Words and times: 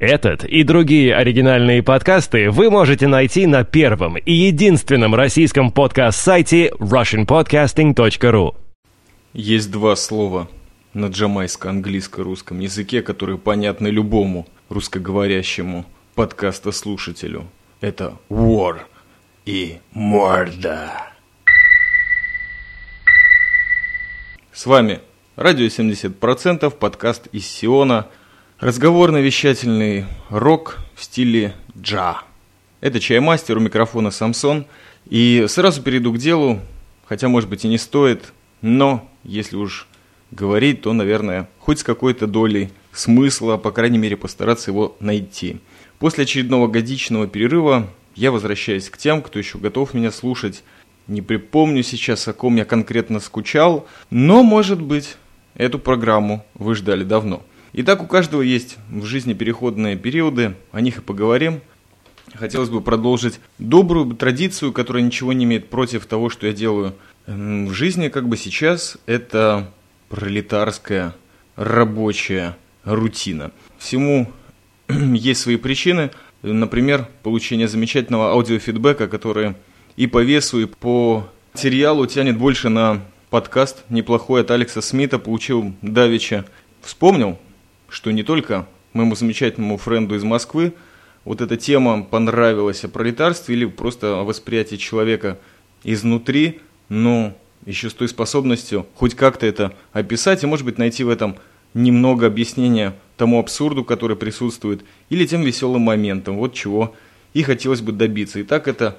Этот 0.00 0.44
и 0.44 0.62
другие 0.62 1.14
оригинальные 1.14 1.82
подкасты 1.82 2.50
вы 2.50 2.70
можете 2.70 3.06
найти 3.06 3.44
на 3.46 3.64
первом 3.64 4.16
и 4.16 4.32
единственном 4.32 5.14
российском 5.14 5.70
подкаст-сайте 5.70 6.70
russianpodcasting.ru 6.78 8.56
Есть 9.34 9.70
два 9.70 9.96
слова 9.96 10.48
на 10.94 11.08
джамайско-английско-русском 11.08 12.60
языке, 12.60 13.02
которые 13.02 13.36
понятны 13.36 13.88
любому 13.88 14.48
русскоговорящему 14.70 15.84
подкаста-слушателю. 16.14 17.44
Это 17.82 18.16
war 18.30 18.78
и 19.44 19.80
морда. 19.92 20.92
С 24.50 24.64
вами 24.64 25.00
Радио 25.36 25.66
70%, 25.66 26.70
подкаст 26.70 27.26
из 27.32 27.46
Сиона– 27.46 28.06
Разговорно-вещательный 28.60 30.04
рок 30.28 30.80
в 30.94 31.02
стиле 31.02 31.54
джа. 31.80 32.18
Это 32.82 33.00
чаймастер 33.00 33.56
у 33.56 33.60
микрофона 33.60 34.10
Самсон. 34.10 34.66
И 35.08 35.46
сразу 35.48 35.82
перейду 35.82 36.12
к 36.12 36.18
делу, 36.18 36.60
хотя, 37.06 37.28
может 37.28 37.48
быть, 37.48 37.64
и 37.64 37.68
не 37.68 37.78
стоит, 37.78 38.34
но 38.60 39.08
если 39.24 39.56
уж 39.56 39.88
говорить, 40.30 40.82
то, 40.82 40.92
наверное, 40.92 41.48
хоть 41.58 41.78
с 41.78 41.82
какой-то 41.82 42.26
долей 42.26 42.68
смысла, 42.92 43.56
по 43.56 43.72
крайней 43.72 43.96
мере, 43.96 44.18
постараться 44.18 44.70
его 44.70 44.94
найти. 45.00 45.60
После 45.98 46.24
очередного 46.24 46.68
годичного 46.68 47.26
перерыва 47.26 47.88
я 48.14 48.30
возвращаюсь 48.30 48.90
к 48.90 48.98
тем, 48.98 49.22
кто 49.22 49.38
еще 49.38 49.56
готов 49.56 49.94
меня 49.94 50.10
слушать. 50.10 50.64
Не 51.06 51.22
припомню 51.22 51.82
сейчас, 51.82 52.28
о 52.28 52.34
ком 52.34 52.56
я 52.56 52.66
конкретно 52.66 53.20
скучал, 53.20 53.86
но, 54.10 54.42
может 54.42 54.82
быть, 54.82 55.16
эту 55.54 55.78
программу 55.78 56.44
вы 56.54 56.74
ждали 56.74 57.04
давно. 57.04 57.42
Итак, 57.72 58.02
у 58.02 58.06
каждого 58.06 58.42
есть 58.42 58.78
в 58.90 59.04
жизни 59.04 59.32
переходные 59.32 59.96
периоды, 59.96 60.56
о 60.72 60.80
них 60.80 60.98
и 60.98 61.02
поговорим. 61.02 61.60
Хотелось 62.34 62.68
бы 62.68 62.80
продолжить 62.80 63.38
добрую 63.58 64.14
традицию, 64.16 64.72
которая 64.72 65.04
ничего 65.04 65.32
не 65.32 65.44
имеет 65.44 65.68
против 65.68 66.06
того, 66.06 66.30
что 66.30 66.48
я 66.48 66.52
делаю 66.52 66.94
в 67.26 67.72
жизни, 67.72 68.08
как 68.08 68.28
бы 68.28 68.36
сейчас, 68.36 68.98
это 69.06 69.70
пролетарская 70.08 71.14
рабочая 71.54 72.56
рутина. 72.84 73.52
Всему 73.78 74.32
есть 74.88 75.40
свои 75.40 75.56
причины, 75.56 76.10
например, 76.42 77.08
получение 77.22 77.68
замечательного 77.68 78.32
аудиофидбэка, 78.32 79.06
который 79.06 79.54
и 79.96 80.08
по 80.08 80.22
весу, 80.22 80.60
и 80.60 80.64
по 80.64 81.28
материалу 81.54 82.06
тянет 82.06 82.36
больше 82.36 82.68
на 82.68 83.02
подкаст 83.28 83.84
неплохой 83.90 84.40
от 84.40 84.50
Алекса 84.50 84.80
Смита, 84.80 85.20
получил 85.20 85.72
Давича. 85.82 86.46
Вспомнил, 86.80 87.38
что 87.90 88.10
не 88.10 88.22
только 88.22 88.66
моему 88.92 89.14
замечательному 89.14 89.76
френду 89.76 90.14
из 90.14 90.22
Москвы 90.22 90.72
вот 91.24 91.40
эта 91.40 91.56
тема 91.56 92.02
понравилась 92.02 92.84
о 92.84 92.88
пролетарстве 92.88 93.54
или 93.54 93.66
просто 93.66 94.20
о 94.20 94.24
восприятии 94.24 94.76
человека 94.76 95.38
изнутри, 95.84 96.60
но 96.88 97.36
еще 97.66 97.90
с 97.90 97.94
той 97.94 98.08
способностью 98.08 98.86
хоть 98.94 99.14
как-то 99.14 99.46
это 99.46 99.74
описать 99.92 100.42
и, 100.42 100.46
может 100.46 100.64
быть, 100.64 100.78
найти 100.78 101.04
в 101.04 101.10
этом 101.10 101.36
немного 101.74 102.26
объяснения 102.26 102.94
тому 103.16 103.38
абсурду, 103.38 103.84
который 103.84 104.16
присутствует, 104.16 104.82
или 105.10 105.26
тем 105.26 105.42
веселым 105.42 105.82
моментом, 105.82 106.36
вот 106.36 106.54
чего 106.54 106.94
и 107.34 107.42
хотелось 107.42 107.82
бы 107.82 107.92
добиться. 107.92 108.40
Итак, 108.42 108.66
это 108.66 108.96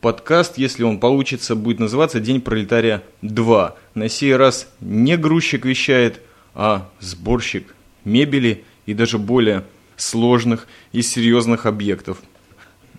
подкаст, 0.00 0.58
если 0.58 0.84
он 0.84 1.00
получится, 1.00 1.56
будет 1.56 1.80
называться 1.80 2.20
«День 2.20 2.40
пролетария 2.40 3.02
2». 3.22 3.72
На 3.94 4.08
сей 4.08 4.36
раз 4.36 4.72
не 4.80 5.16
грузчик 5.16 5.64
вещает, 5.64 6.20
а 6.54 6.88
сборщик 7.00 7.74
мебели 8.04 8.64
и 8.86 8.94
даже 8.94 9.18
более 9.18 9.64
сложных 9.96 10.66
и 10.92 11.02
серьезных 11.02 11.66
объектов. 11.66 12.18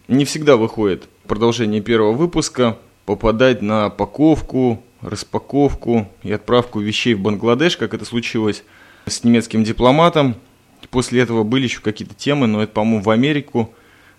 Не 0.07 0.25
всегда 0.25 0.57
выходит 0.57 1.07
продолжение 1.27 1.81
первого 1.81 2.13
выпуска 2.13 2.77
попадать 3.05 3.61
на 3.61 3.89
паковку, 3.89 4.83
распаковку 5.01 6.09
и 6.23 6.31
отправку 6.31 6.79
вещей 6.79 7.13
в 7.13 7.21
Бангладеш, 7.21 7.77
как 7.77 7.93
это 7.93 8.05
случилось 8.05 8.63
с 9.05 9.23
немецким 9.23 9.63
дипломатом. 9.63 10.35
После 10.89 11.21
этого 11.21 11.43
были 11.43 11.63
еще 11.63 11.81
какие-то 11.81 12.13
темы, 12.13 12.47
но 12.47 12.61
это, 12.61 12.73
по-моему, 12.73 13.01
в 13.01 13.09
Америку 13.09 13.73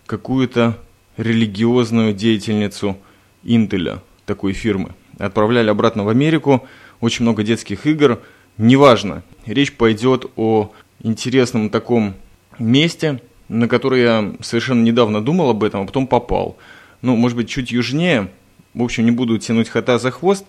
какую-то 0.07 0.79
религиозную 1.17 2.13
деятельницу 2.13 2.99
Интеля, 3.43 4.03
такой 4.27 4.53
фирмы. 4.53 4.95
Отправляли 5.19 5.71
обратно 5.71 6.05
в 6.05 6.09
Америку, 6.09 6.67
очень 7.01 7.23
много 7.23 7.43
детских 7.43 7.87
игр– 7.87 8.21
неважно. 8.59 9.23
Речь 9.47 9.73
пойдет 9.73 10.27
о 10.37 10.73
интересном 11.03 11.71
таком 11.71 12.15
месте, 12.59 13.21
на 13.49 13.69
которое 13.69 14.03
я 14.03 14.33
совершенно 14.41 14.83
недавно 14.83 15.23
думал 15.23 15.51
об 15.51 15.65
этом, 15.65 15.83
а 15.83 15.87
потом 15.87 16.07
попал. 16.07 16.57
Ну, 17.03 17.17
может 17.17 17.37
быть, 17.37 17.49
чуть 17.49 17.71
южнее. 17.71 18.31
В 18.73 18.83
общем, 18.83 19.05
не 19.05 19.11
буду 19.11 19.39
тянуть 19.39 19.69
хота 19.69 19.99
за 19.99 20.11
хвост. 20.11 20.47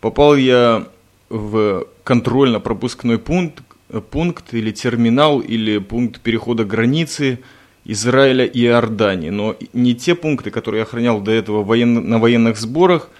Попал 0.00 0.36
я 0.36 0.86
в 1.28 1.86
контрольно-пропускной 2.04 3.18
пункт, 3.18 3.62
пункт 4.10 4.54
или 4.54 4.70
терминал, 4.70 5.40
или 5.40 5.78
пункт 5.78 6.20
перехода 6.20 6.64
границы 6.64 7.40
Израиля 7.84 8.44
и 8.44 8.62
Иордании. 8.62 9.30
Но 9.30 9.56
не 9.72 9.94
те 9.94 10.14
пункты, 10.14 10.50
которые 10.50 10.80
я 10.80 10.84
охранял 10.84 11.20
до 11.20 11.32
этого 11.32 11.62
воен... 11.64 12.08
на 12.08 12.18
военных 12.18 12.58
сборах, 12.58 13.10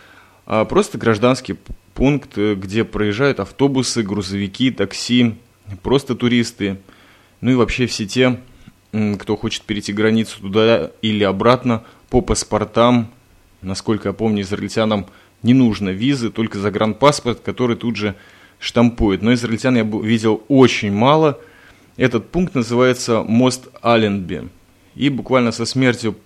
а 0.46 0.64
просто 0.64 0.96
гражданский 0.98 1.56
пункт, 1.98 2.38
э, 2.38 2.54
где 2.54 2.84
проезжают 2.84 3.40
автобусы, 3.40 4.04
грузовики, 4.04 4.70
такси, 4.70 5.34
просто 5.82 6.14
туристы, 6.14 6.78
ну 7.40 7.50
и 7.50 7.54
вообще 7.54 7.86
все 7.86 8.06
те, 8.06 8.38
кто 9.18 9.36
хочет 9.36 9.64
перейти 9.64 9.92
границу 9.92 10.40
туда 10.40 10.92
или 11.02 11.24
обратно 11.24 11.82
по 12.08 12.20
паспортам. 12.20 13.10
Насколько 13.62 14.10
я 14.10 14.12
помню, 14.12 14.42
израильтянам 14.42 15.06
не 15.42 15.54
нужно 15.54 15.88
визы, 15.90 16.30
только 16.30 16.58
загранпаспорт, 16.58 17.40
который 17.40 17.76
тут 17.76 17.96
же 17.96 18.14
штампует. 18.60 19.20
Но 19.20 19.34
израильтян 19.34 19.76
я 19.76 19.82
видел 19.82 20.44
очень 20.46 20.92
мало. 20.92 21.38
Этот 21.96 22.30
пункт 22.30 22.54
называется 22.54 23.24
мост 23.24 23.68
Аленби. 23.82 24.48
И 24.94 25.10
буквально 25.10 25.50
со 25.50 25.66
смертью 25.66 26.16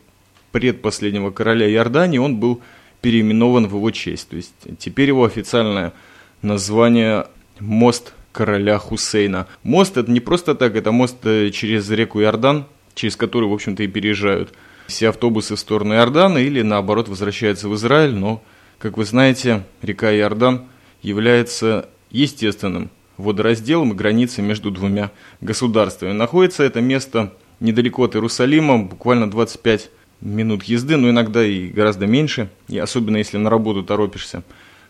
предпоследнего 0.53 1.31
короля 1.31 1.69
Иордании 1.69 2.19
он 2.19 2.37
был 2.37 2.61
переименован 3.03 3.67
в 3.67 3.75
его 3.75 3.91
честь. 3.91 4.31
То 4.31 4.37
есть 4.37 4.55
теперь 4.79 5.09
его 5.09 5.25
официальное 5.25 5.93
название 6.41 7.27
«Мост 7.61 8.15
короля 8.33 8.79
Хусейна». 8.79 9.47
Мост 9.63 9.99
это 9.99 10.11
не 10.11 10.21
просто 10.21 10.55
так, 10.55 10.75
это 10.75 10.93
мост 10.93 11.17
э, 11.25 11.51
через 11.51 11.91
реку 11.91 12.23
Иордан, 12.23 12.65
через 12.95 13.17
который, 13.17 13.49
в 13.49 13.53
общем-то, 13.53 13.83
и 13.83 13.89
переезжают 13.89 14.55
все 14.87 15.09
автобусы 15.09 15.57
в 15.57 15.61
сторону 15.61 15.95
Иордана 15.95 16.39
или, 16.39 16.63
наоборот, 16.63 17.09
возвращаются 17.09 17.69
в 17.69 17.75
Израиль. 17.75 18.15
Но, 18.15 18.43
как 18.79 18.97
вы 18.97 19.05
знаете, 19.05 19.65
река 19.83 20.15
Иордан 20.15 20.67
является 21.03 21.89
естественным 22.11 22.91
водоразделом 23.17 23.93
и 23.93 23.97
границей 23.97 24.45
между 24.45 24.71
двумя 24.71 25.11
государствами. 25.41 26.13
Находится 26.13 26.63
это 26.63 26.81
место 26.81 27.33
недалеко 27.61 28.05
от 28.05 28.17
Иерусалима, 28.17 28.79
буквально 28.79 29.31
25 29.31 29.91
минут 30.23 30.65
езды, 30.65 30.97
но 30.97 31.11
иногда 31.11 31.45
и 31.45 31.69
гораздо 31.69 32.07
меньше, 32.07 32.49
и 32.69 32.79
особенно 32.79 33.19
если 33.19 33.37
на 33.37 33.51
работу 33.51 33.83
торопишься. 33.83 34.43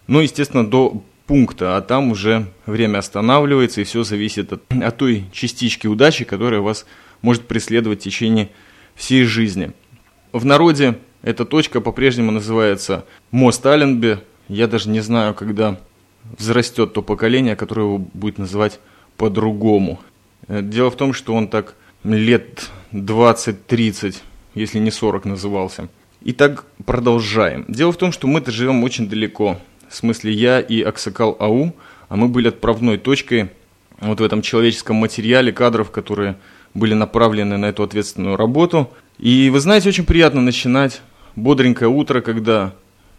Ну, 0.06 0.20
естественно, 0.20 0.66
до 0.66 1.02
пункта, 1.26 1.76
а 1.76 1.80
там 1.80 2.10
уже 2.10 2.46
время 2.66 2.98
останавливается, 2.98 3.80
и 3.80 3.84
все 3.84 4.04
зависит 4.04 4.52
от, 4.52 4.62
от 4.70 4.96
той 4.96 5.24
частички 5.32 5.86
удачи, 5.86 6.24
которая 6.24 6.60
вас 6.60 6.86
может 7.22 7.46
преследовать 7.46 8.00
в 8.00 8.02
течение 8.02 8.50
всей 8.94 9.24
жизни. 9.24 9.72
В 10.32 10.44
народе 10.44 10.98
эта 11.22 11.44
точка 11.44 11.80
по-прежнему 11.80 12.30
называется 12.30 13.06
мост 13.30 13.64
Аленби. 13.64 14.18
Я 14.48 14.66
даже 14.66 14.88
не 14.88 15.00
знаю, 15.00 15.34
когда 15.34 15.78
взрастет 16.38 16.92
то 16.92 17.02
поколение, 17.02 17.56
которое 17.56 17.86
его 17.86 17.98
будет 17.98 18.38
называть 18.38 18.80
по-другому. 19.16 20.00
Дело 20.48 20.90
в 20.90 20.96
том, 20.96 21.12
что 21.12 21.34
он 21.34 21.48
так 21.48 21.76
лет 22.02 22.70
20-30 22.92 24.16
если 24.54 24.78
не 24.78 24.90
40 24.90 25.24
назывался. 25.24 25.88
Итак, 26.24 26.66
продолжаем. 26.84 27.64
Дело 27.68 27.92
в 27.92 27.96
том, 27.96 28.12
что 28.12 28.26
мы-то 28.26 28.50
живем 28.50 28.84
очень 28.84 29.08
далеко. 29.08 29.58
В 29.88 29.94
смысле, 29.94 30.32
я 30.32 30.60
и 30.60 30.80
Аксакал 30.80 31.36
Ау, 31.40 31.74
а 32.08 32.16
мы 32.16 32.28
были 32.28 32.48
отправной 32.48 32.98
точкой 32.98 33.50
вот 34.00 34.20
в 34.20 34.22
этом 34.22 34.42
человеческом 34.42 34.96
материале 34.96 35.52
кадров, 35.52 35.90
которые 35.90 36.36
были 36.74 36.94
направлены 36.94 37.56
на 37.56 37.66
эту 37.66 37.82
ответственную 37.82 38.36
работу. 38.36 38.90
И 39.18 39.50
вы 39.50 39.60
знаете, 39.60 39.88
очень 39.88 40.04
приятно 40.04 40.40
начинать 40.40 41.02
бодренькое 41.36 41.88
утро, 41.88 42.20
когда 42.20 42.74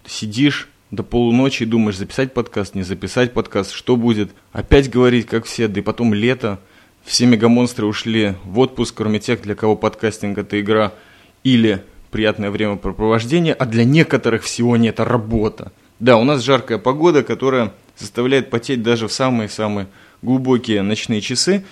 сидишь 0.05 0.69
до 0.91 1.03
полуночи 1.03 1.63
и 1.63 1.67
думаешь, 1.67 1.97
записать 1.97 2.33
подкаст, 2.33 2.75
не 2.75 2.83
записать 2.83 3.33
подкаст, 3.33 3.71
что 3.71 3.95
будет, 3.95 4.31
опять 4.51 4.89
говорить, 4.89 5.25
как 5.25 5.45
все, 5.45 5.67
да 5.67 5.79
и 5.79 5.83
потом 5.83 6.13
лето, 6.13 6.59
все 7.03 7.25
мегамонстры 7.25 7.85
ушли 7.85 8.35
в 8.43 8.59
отпуск, 8.59 8.95
кроме 8.95 9.19
тех, 9.19 9.41
для 9.41 9.55
кого 9.55 9.75
подкастинг– 9.75 10.37
это 10.39 10.59
игра– 10.59 10.93
или 11.43 11.83
приятное 12.11 12.51
времяпрепровождение, 12.51 13.53
а 13.53 13.65
для 13.65 13.83
некоторых 13.83 14.43
всего 14.43 14.77
не 14.77 14.89
это 14.89 15.03
работа. 15.03 15.71
Да, 15.99 16.17
у 16.17 16.23
нас 16.23 16.43
жаркая 16.43 16.77
погода, 16.77 17.23
которая 17.23 17.73
заставляет 17.97 18.49
потеть 18.49 18.83
даже 18.83 19.07
в 19.07 19.13
самые-самые 19.13 19.87
глубокие 20.21 20.81
ночные 20.81 21.21
часы. 21.21 21.65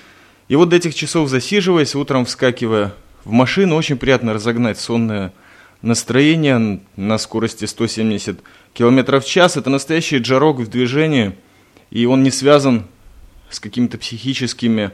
И 0.47 0.55
вот 0.55 0.69
до 0.69 0.75
этих 0.75 0.95
часов 0.95 1.29
засиживаясь, 1.29 1.95
утром 1.95 2.25
вскакивая 2.25 2.93
в 3.23 3.31
машину, 3.31 3.75
очень 3.75 3.97
приятно 3.97 4.33
разогнать 4.33 4.79
сонное 4.79 5.31
настроение 5.81 6.81
на 6.95 7.17
скорости 7.17 7.65
170 7.65 8.39
км 8.73 9.19
в 9.19 9.25
час. 9.25 9.57
Это 9.57 9.69
настоящий 9.69 10.17
джарок 10.17 10.57
в 10.57 10.69
движении, 10.69 11.33
и 11.89 12.05
он 12.05 12.23
не 12.23 12.31
связан 12.31 12.85
с 13.49 13.59
какими-то 13.59 13.97
психическими 13.97 14.91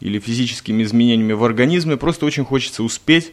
или 0.00 0.18
физическими 0.18 0.82
изменениями 0.82 1.32
в 1.32 1.44
организме. 1.44 1.96
Просто 1.96 2.26
очень 2.26 2.44
хочется 2.44 2.82
успеть 2.82 3.32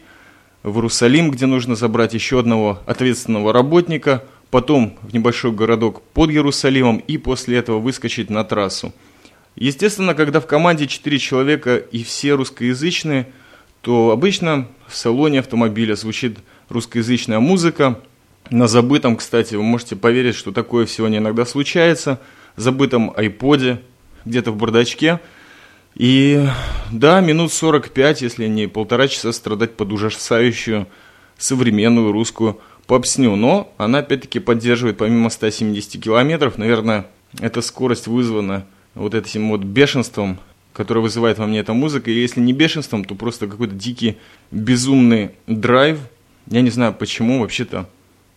в 0.62 0.76
Иерусалим, 0.76 1.30
где 1.30 1.46
нужно 1.46 1.74
забрать 1.74 2.14
еще 2.14 2.40
одного 2.40 2.80
ответственного 2.86 3.52
работника, 3.52 4.24
потом 4.50 4.96
в 5.02 5.12
небольшой 5.12 5.52
городок 5.52 6.02
под 6.02 6.30
Иерусалимом 6.30 6.98
и 6.98 7.18
после 7.18 7.58
этого 7.58 7.78
выскочить 7.78 8.30
на 8.30 8.44
трассу. 8.44 8.92
Естественно, 9.56 10.14
когда 10.14 10.40
в 10.40 10.46
команде 10.46 10.86
4 10.86 11.18
человека 11.18 11.76
и 11.76 12.02
все 12.04 12.34
русскоязычные, 12.34 13.26
то 13.80 14.10
обычно 14.10 14.68
в 14.86 14.96
салоне 14.96 15.40
автомобиля 15.40 15.94
звучит 15.94 16.38
русскоязычная 16.68 17.40
музыка. 17.40 18.00
На 18.50 18.66
забытом, 18.66 19.16
кстати, 19.16 19.54
вы 19.54 19.62
можете 19.62 19.96
поверить, 19.96 20.34
что 20.34 20.52
такое 20.52 20.86
сегодня 20.86 21.18
иногда 21.18 21.44
случается, 21.44 22.20
забытом 22.56 23.12
айподе, 23.16 23.80
где-то 24.24 24.52
в 24.52 24.56
бардачке. 24.56 25.20
И 25.98 26.48
да, 26.90 27.20
минут 27.20 27.52
45, 27.52 28.22
если 28.22 28.46
не 28.46 28.66
полтора 28.68 29.08
часа 29.08 29.32
страдать 29.32 29.76
под 29.76 29.92
ужасающую 29.92 30.86
современную 31.36 32.12
русскую 32.12 32.60
попсню. 32.86 33.36
Но 33.36 33.74
она 33.76 33.98
опять-таки 33.98 34.38
поддерживает 34.38 34.96
помимо 34.96 35.28
170 35.28 36.02
километров, 36.02 36.56
наверное, 36.56 37.06
эта 37.40 37.60
скорость 37.60 38.06
вызвана 38.06 38.64
вот 38.94 39.14
этим 39.14 39.50
вот 39.50 39.60
бешенством, 39.60 40.38
которое 40.72 41.00
вызывает 41.00 41.38
во 41.38 41.46
мне 41.46 41.58
эта 41.58 41.74
музыка. 41.74 42.10
И 42.10 42.18
если 42.18 42.40
не 42.40 42.54
бешенством, 42.54 43.04
то 43.04 43.14
просто 43.14 43.46
какой-то 43.46 43.74
дикий 43.74 44.16
безумный 44.50 45.32
драйв– 45.46 45.98
я 46.50 46.62
не 46.62 46.70
знаю 46.70 46.94
почему, 46.94 47.40
вообще-то 47.40 47.86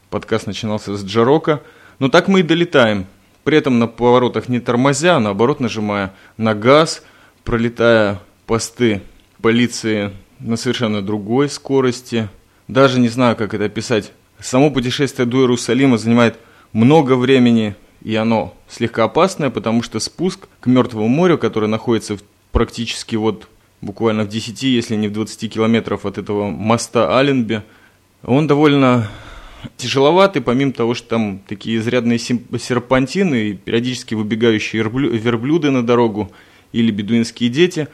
подкаст 0.09 0.45
начинался 0.45 0.97
с 0.97 1.05
Джарока. 1.05 1.61
Но 1.99 2.09
так 2.09 2.27
мы 2.27 2.41
и 2.41 2.43
долетаем. 2.43 3.05
При 3.45 3.57
этом 3.57 3.79
на 3.79 3.87
поворотах 3.87 4.49
не 4.49 4.59
тормозя, 4.59 5.15
а 5.15 5.19
наоборот 5.21 5.61
нажимая 5.61 6.13
на 6.35 6.53
газ, 6.53 7.03
пролетая 7.43 8.19
посты 8.45 9.01
полиции 9.41 10.11
на 10.39 10.57
совершенно 10.57 11.01
другой 11.01 11.49
скорости. 11.49 12.29
Даже 12.67 12.99
не 12.99 13.09
знаю, 13.09 13.35
как 13.35 13.53
это 13.53 13.65
описать. 13.65 14.11
Само 14.39 14.71
путешествие 14.71 15.25
до 15.25 15.41
Иерусалима 15.41 15.97
занимает 15.97 16.39
много 16.73 17.15
времени, 17.15 17.75
и 18.01 18.15
оно 18.15 18.55
слегка 18.67 19.03
опасное, 19.03 19.49
потому 19.49 19.83
что 19.83 19.99
спуск 19.99 20.47
к 20.59 20.67
Мертвому 20.67 21.07
морю, 21.07 21.37
который 21.37 21.69
находится 21.69 22.17
практически 22.51 23.15
вот 23.15 23.47
буквально 23.81 24.23
в 24.23 24.29
10, 24.29 24.63
если 24.63 24.95
не 24.95 25.07
в 25.07 25.13
20 25.13 25.53
километров 25.53 26.05
от 26.05 26.17
этого 26.17 26.49
моста 26.49 27.17
Аленби– 27.17 27.63
он 28.23 28.47
довольно 28.47 29.09
тяжеловатый, 29.77 30.41
помимо 30.41 30.73
того, 30.73 30.93
что 30.93 31.07
там 31.09 31.39
такие 31.47 31.77
изрядные 31.77 32.19
серпантины 32.19 33.49
и 33.49 33.53
периодически 33.53 34.13
выбегающие 34.13 34.83
верблюды 34.83 35.71
на 35.71 35.85
дорогу 35.85 36.31
или 36.71 36.91
бедуинские 36.91 37.49
дети, 37.49 37.87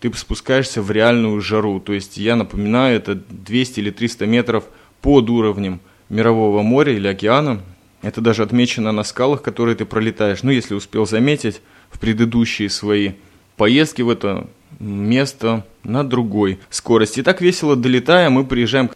ты 0.00 0.12
спускаешься 0.14 0.82
в 0.82 0.90
реальную 0.90 1.40
жару. 1.40 1.80
То 1.80 1.92
есть, 1.92 2.16
я 2.16 2.36
напоминаю, 2.36 2.96
это 2.96 3.14
200 3.14 3.80
или 3.80 3.90
300 3.90 4.26
метров 4.26 4.64
под 5.00 5.30
уровнем 5.30 5.80
мирового 6.08 6.62
моря 6.62 6.92
или 6.92 7.08
океана. 7.08 7.62
Это 8.02 8.20
даже 8.20 8.42
отмечено 8.42 8.92
на 8.92 9.02
скалах, 9.02 9.42
которые 9.42 9.76
ты 9.76 9.86
пролетаешь. 9.86 10.42
Ну, 10.42 10.50
если 10.50 10.74
успел 10.74 11.06
заметить 11.06 11.62
в 11.90 11.98
предыдущие 11.98 12.68
свои 12.68 13.12
поездки 13.56 14.02
в 14.02 14.10
это 14.10 14.46
место 14.78 15.64
на 15.84 16.04
другой 16.04 16.58
скорости. 16.70 17.20
И 17.20 17.22
так 17.22 17.40
весело 17.40 17.76
долетая, 17.76 18.30
мы 18.30 18.44
приезжаем 18.44 18.90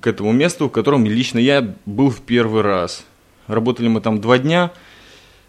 к 0.00 0.06
этому 0.06 0.32
месту, 0.32 0.68
в 0.68 0.72
котором 0.72 1.04
лично 1.04 1.38
я 1.38 1.74
был 1.84 2.10
в 2.10 2.20
первый 2.20 2.62
раз. 2.62 3.04
Работали 3.46 3.88
мы 3.88 4.00
там 4.00 4.20
два 4.20 4.38
дня. 4.38 4.72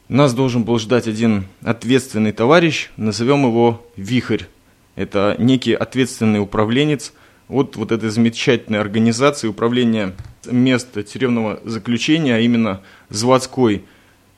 Нас 0.09 0.33
должен 0.33 0.63
был 0.63 0.79
ждать 0.79 1.07
один 1.07 1.47
ответственный 1.63 2.31
товарищ, 2.31 2.89
назовем 2.95 3.45
его 3.45 3.85
Вихрь. 3.97 4.43
Это 4.95 5.35
некий 5.37 5.73
ответственный 5.73 6.39
управленец 6.39 7.13
от 7.49 7.75
вот 7.75 7.91
этой 7.91 8.09
замечательной 8.09 8.79
организации 8.79 9.47
управления 9.47 10.15
места 10.49 11.03
тюремного 11.03 11.59
заключения, 11.65 12.35
а 12.35 12.39
именно 12.39 12.81
заводской 13.09 13.83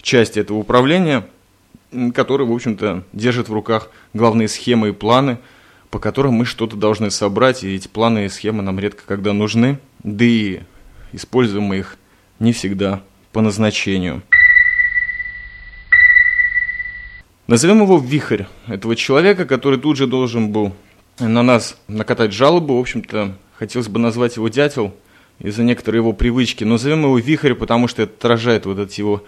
части 0.01 0.39
этого 0.39 0.57
управления, 0.57 1.27
который, 2.15 2.47
в 2.47 2.51
общем-то, 2.51 3.03
держит 3.13 3.47
в 3.47 3.53
руках 3.53 3.91
главные 4.13 4.47
схемы 4.47 4.89
и 4.89 4.93
планы, 4.93 5.37
по 5.91 5.99
которым 5.99 6.33
мы 6.33 6.45
что-то 6.45 6.75
должны 6.75 7.11
собрать, 7.11 7.63
и 7.63 7.75
эти 7.75 7.87
планы 7.87 8.25
и 8.25 8.29
схемы 8.29 8.63
нам 8.63 8.79
редко 8.79 9.03
когда 9.05 9.33
нужны 9.33 9.79
да 10.03 10.25
и 10.25 10.61
используем 11.13 11.63
мы 11.63 11.79
их 11.79 11.97
не 12.39 12.53
всегда 12.53 13.01
по 13.31 13.41
назначению. 13.41 14.23
Назовем 17.49 17.81
его 17.81 17.97
Вихрь, 17.97 18.43
этого 18.67 18.95
человека, 18.95 19.45
который 19.45 19.79
тут 19.79 19.97
же 19.97 20.05
должен 20.05 20.51
был 20.51 20.71
на 21.17 21.41
нас 21.41 21.79
накатать 21.87 22.31
жалобу. 22.31 22.77
В 22.77 22.79
общем-то, 22.79 23.35
хотелось 23.55 23.87
бы 23.87 23.97
назвать 23.97 24.35
его 24.35 24.49
Дятел 24.49 24.93
из-за 25.39 25.63
некоторой 25.63 26.01
его 26.01 26.13
привычки. 26.13 26.63
Но 26.63 26.73
назовем 26.73 27.05
его 27.05 27.17
Вихрь, 27.17 27.55
потому 27.55 27.87
что 27.87 28.03
это 28.03 28.13
отражает 28.13 28.67
вот 28.67 28.77
эти 28.77 28.99
его 28.99 29.23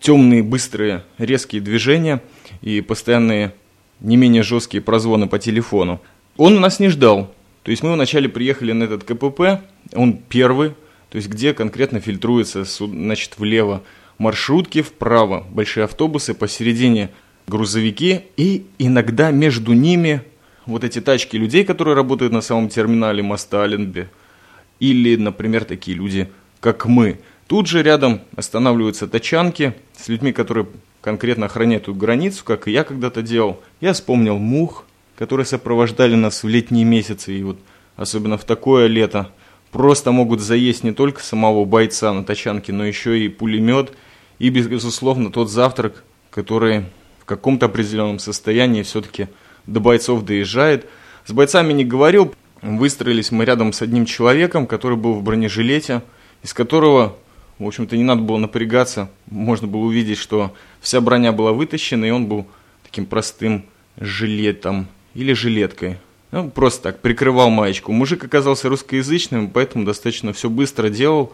темные, 0.00 0.42
быстрые, 0.42 1.04
резкие 1.18 1.60
движения 1.60 2.22
и 2.62 2.80
постоянные 2.80 3.52
не 4.00 4.16
менее 4.16 4.42
жесткие 4.42 4.82
прозвоны 4.82 5.26
по 5.26 5.38
телефону. 5.38 6.00
Он 6.38 6.58
нас 6.62 6.80
не 6.80 6.88
ждал. 6.88 7.34
То 7.64 7.70
есть 7.70 7.82
мы 7.82 7.92
вначале 7.92 8.30
приехали 8.30 8.72
на 8.72 8.84
этот 8.84 9.04
КПП, 9.04 9.60
он 9.92 10.14
первый, 10.14 10.70
то 11.10 11.16
есть 11.16 11.28
где 11.28 11.52
конкретно 11.52 12.00
фильтруется, 12.00 12.64
значит, 12.64 13.34
влево 13.36 13.82
маршрутки, 14.16 14.80
вправо 14.80 15.46
большие 15.50 15.84
автобусы, 15.84 16.32
посередине 16.32 17.10
грузовики, 17.48 18.22
и 18.36 18.66
иногда 18.78 19.30
между 19.30 19.72
ними 19.72 20.22
вот 20.66 20.84
эти 20.84 21.00
тачки 21.00 21.36
людей, 21.36 21.64
которые 21.64 21.94
работают 21.94 22.32
на 22.32 22.42
самом 22.42 22.68
терминале 22.68 23.22
моста 23.22 23.64
Аленби, 23.64 24.08
или, 24.80 25.16
например, 25.16 25.64
такие 25.64 25.96
люди, 25.96 26.28
как 26.60 26.86
мы. 26.86 27.18
Тут 27.46 27.66
же 27.66 27.82
рядом 27.82 28.20
останавливаются 28.36 29.08
тачанки 29.08 29.74
с 29.96 30.08
людьми, 30.08 30.32
которые 30.32 30.66
конкретно 31.00 31.46
охраняют 31.46 31.84
эту 31.84 31.94
границу, 31.94 32.44
как 32.44 32.68
и 32.68 32.72
я 32.72 32.84
когда-то 32.84 33.22
делал. 33.22 33.60
Я 33.80 33.94
вспомнил 33.94 34.38
мух, 34.38 34.84
которые 35.16 35.46
сопровождали 35.46 36.14
нас 36.14 36.42
в 36.42 36.48
летние 36.48 36.84
месяцы, 36.84 37.32
и 37.32 37.42
вот 37.42 37.58
особенно 37.96 38.36
в 38.36 38.44
такое 38.44 38.86
лето, 38.86 39.32
просто 39.72 40.12
могут 40.12 40.40
заесть 40.40 40.84
не 40.84 40.92
только 40.92 41.22
самого 41.22 41.64
бойца 41.64 42.12
на 42.12 42.24
тачанке, 42.24 42.72
но 42.72 42.84
еще 42.84 43.18
и 43.18 43.28
пулемет, 43.28 43.92
и, 44.38 44.50
безусловно, 44.50 45.32
тот 45.32 45.50
завтрак, 45.50 46.04
который 46.30 46.84
каком-то 47.28 47.66
определенном 47.66 48.18
состоянии 48.18 48.82
все-таки 48.82 49.28
до 49.66 49.80
бойцов 49.80 50.24
доезжает. 50.24 50.86
С 51.26 51.32
бойцами 51.32 51.72
не 51.72 51.84
говорил, 51.84 52.34
выстроились 52.62 53.30
мы 53.30 53.44
рядом 53.44 53.72
с 53.72 53.82
одним 53.82 54.06
человеком, 54.06 54.66
который 54.66 54.96
был 54.96 55.14
в 55.14 55.22
бронежилете, 55.22 56.02
из 56.42 56.54
которого, 56.54 57.16
в 57.58 57.66
общем-то, 57.66 57.96
не 57.96 58.02
надо 58.02 58.22
было 58.22 58.38
напрягаться, 58.38 59.10
можно 59.26 59.68
было 59.68 59.82
увидеть, 59.82 60.18
что 60.18 60.54
вся 60.80 61.00
броня 61.00 61.32
была 61.32 61.52
вытащена, 61.52 62.06
и 62.06 62.10
он 62.10 62.26
был 62.26 62.46
таким 62.82 63.04
простым 63.04 63.66
жилетом, 63.98 64.88
или 65.14 65.34
жилеткой. 65.34 65.98
Ну, 66.30 66.50
просто 66.50 66.82
так, 66.84 67.00
прикрывал 67.00 67.50
маечку. 67.50 67.92
Мужик 67.92 68.24
оказался 68.24 68.68
русскоязычным, 68.68 69.50
поэтому 69.50 69.84
достаточно 69.84 70.32
все 70.32 70.48
быстро 70.48 70.88
делал. 70.88 71.32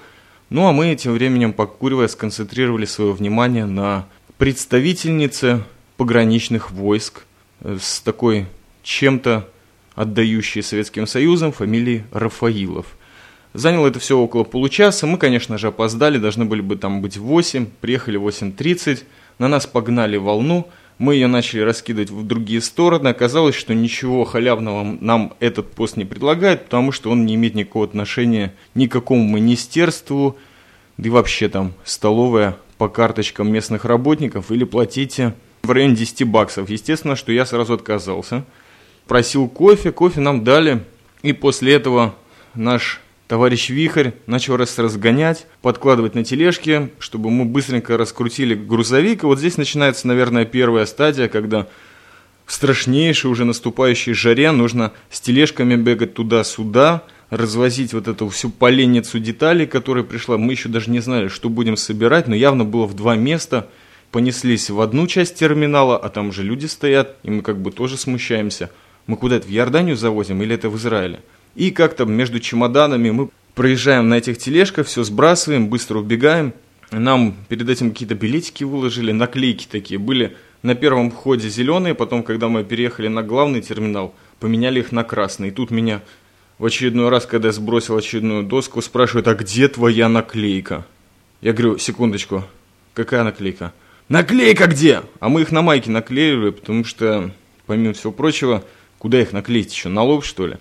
Ну, 0.51 0.67
а 0.67 0.73
мы 0.73 0.95
тем 0.95 1.13
временем, 1.13 1.53
покуривая, 1.53 2.09
сконцентрировали 2.09 2.85
свое 2.85 3.13
внимание 3.13 3.67
на 3.67 4.07
представительнице 4.39 5.65
пограничных 5.97 6.71
войск 6.71 7.25
э, 7.61 7.79
с 7.81 8.01
такой 8.01 8.47
чем-то 8.83 9.49
отдающей 9.95 10.63
Советским 10.63 11.07
Союзом 11.07 11.53
фамилией 11.53 12.05
Рафаилов. 12.13 12.87
Заняло 13.53 13.87
это 13.87 14.01
все 14.01 14.19
около 14.19 14.45
получаса. 14.45 15.07
Мы, 15.07 15.17
конечно 15.17 15.59
же, 15.59 15.69
опоздали, 15.69 16.19
должны 16.19 16.45
были 16.45 16.61
бы 16.61 16.77
там 16.77 17.01
быть 17.01 17.17
8, 17.17 17.67
приехали 17.81 18.19
8.30, 18.19 19.05
на 19.39 19.49
нас 19.49 19.67
погнали 19.67 20.17
волну– 20.17 20.69
мы 20.99 21.15
ее 21.15 21.27
начали 21.27 21.61
раскидывать 21.61 22.11
в 22.11 22.27
другие 22.27 22.61
стороны. 22.61 23.09
Оказалось, 23.09 23.55
что 23.55 23.75
ничего 23.75 24.25
халявного 24.25 24.97
нам 25.01 25.35
этот 25.41 25.73
пост 25.73 25.97
не 25.97 26.05
предлагает, 26.05 26.65
потому 26.65 26.93
что 26.93 27.11
он 27.11 27.27
не 27.27 27.35
имеет 27.35 27.55
никакого 27.55 27.85
отношения 27.85 28.55
ни 28.75 28.87
к 28.87 28.93
какому 28.93 29.37
министерству, 29.37 30.37
да 30.97 31.09
и 31.09 31.11
вообще 31.11 31.49
там 31.49 31.75
столовая 31.85 32.57
по 32.79 32.89
карточкам 32.89 33.53
местных 33.53 33.85
работников 33.85 34.53
или 34.53 34.65
платите 34.65 35.35
в 35.65 35.71
районе 35.71 35.97
10 35.97 36.25
баксов. 36.25 36.69
Естественно, 36.69 37.17
что 37.17 37.33
я 37.33 37.47
сразу 37.47 37.75
отказался. 37.75 38.45
Просил 39.07 39.49
кофе, 39.49 39.93
кофе 39.93 40.21
нам 40.21 40.45
дали. 40.45 40.85
И 41.23 41.33
после 41.33 41.75
этого 41.75 42.15
наш 42.55 43.01
Товарищ 43.27 43.71
Вихрь 43.71 44.11
начал 44.27 44.57
раз 44.57 44.79
разгонять, 44.79 45.47
подкладывать 45.63 46.15
на 46.15 46.25
тележки, 46.25 46.91
чтобы 46.99 47.31
мы 47.31 47.47
быстренько 47.47 47.97
раскрутили 47.97 48.55
грузовик. 48.55 49.23
И 49.23 49.27
вот 49.27 49.39
здесь 49.39 49.57
начинается, 49.57 50.07
наверное, 50.07 50.45
первая 50.45 50.85
стадия, 50.85 51.29
когда 51.29 51.67
в 52.45 52.53
страшнейшей 52.53 53.31
уже 53.31 53.47
наступающей 53.47 54.13
жаре 54.13 54.51
нужно 54.51 54.93
с 55.11 55.21
тележками 55.21 55.77
бегать 55.77 56.13
туда-сюда, 56.13 57.05
развозить 57.31 57.95
вот 57.95 58.09
эту 58.09 58.29
всю 58.29 58.51
поленницу 58.51 59.19
деталей, 59.19 59.67
которая 59.67 60.05
пришла. 60.05 60.37
Мы 60.37 60.53
еще 60.53 60.69
даже 60.69 60.91
не 60.91 61.01
знали, 61.01 61.29
что 61.29 61.49
будем 61.49 61.79
собирать, 61.79 62.29
но 62.29 62.35
явно 62.35 62.67
было 62.67 62.85
в 62.85 62.95
два 62.95 63.17
места. 63.17 63.69
Понеслись 64.15 64.71
в 64.71 64.81
одну 64.81 65.09
часть 65.09 65.35
терминала, 65.35 65.99
а 65.99 66.09
там 66.09 66.31
же 66.31 66.45
люди 66.45 66.67
стоят, 66.67 67.17
и 67.25 67.31
мы 67.31 67.43
как 67.43 67.59
бы 67.59 67.73
тоже 67.73 67.97
смущаемся. 67.97 68.71
Мы 69.09 69.17
куда 69.17 69.35
это, 69.35 69.49
в 69.49 69.51
Иорданию 69.51 69.97
завозим 69.97 70.41
или 70.41 70.55
это 70.55 70.71
в 70.71 70.77
Израиле? 70.77 71.21
И 71.57 71.73
как-то 71.73 72.05
между 72.05 72.39
чемоданами 72.39 73.11
мы 73.11 73.31
проезжаем 73.57 74.09
на 74.09 74.15
этих 74.15 74.39
тележках, 74.39 74.87
все 74.87 75.03
сбрасываем, 75.03 75.67
быстро 75.67 75.99
убегаем. 75.99 76.53
Нам 76.93 77.35
перед 77.49 77.69
этим 77.69 77.91
какие-то 77.91 78.15
билетики 78.15 78.63
выложили, 78.63 79.11
наклейки 79.11 79.67
такие 79.69 79.99
были 79.99 80.37
на 80.63 80.77
первом 80.77 81.11
входе 81.11 81.49
зеленые, 81.49 81.97
потом, 81.97 82.23
когда 82.23 82.49
мы 82.49 82.63
переехали 82.63 83.09
на 83.09 83.25
главный 83.25 83.63
терминал, 83.63 84.15
поменяли 84.39 84.79
их 84.79 84.93
на 84.93 85.03
красный. 85.03 85.49
И 85.49 85.51
тут 85.51 85.73
меня 85.73 86.03
в 86.59 86.67
очередной 86.67 87.09
раз, 87.09 87.27
когда 87.27 87.49
я 87.49 87.53
сбросил 87.53 87.97
очередную 87.97 88.45
доску, 88.45 88.81
спрашивают, 88.81 89.27
а 89.27 89.35
где 89.35 89.67
твоя 89.67 90.09
наклейка? 90.09 90.87
Я 91.41 91.53
говорю, 91.53 91.79
секундочку, 91.79 92.45
какая 92.95 93.25
наклейка? 93.25 93.73
Наклейка 94.09 94.67
где? 94.67 95.03
А 95.21 95.29
мы 95.29 95.43
их 95.43 95.51
на 95.51 95.63
майке 95.63 95.91
наклеивали, 95.91 96.51
потому 96.51 96.85
что, 96.85 97.31
помимо 97.67 97.95
всего 97.95 98.13
прочего, 98.13 98.65
куда 98.99 99.21
их 99.21 99.33
наклеить 99.33 99.73
еще, 99.73 99.89
на 99.89 100.03
лоб 100.03 100.25
что 100.25 100.47
ли? 100.47 100.57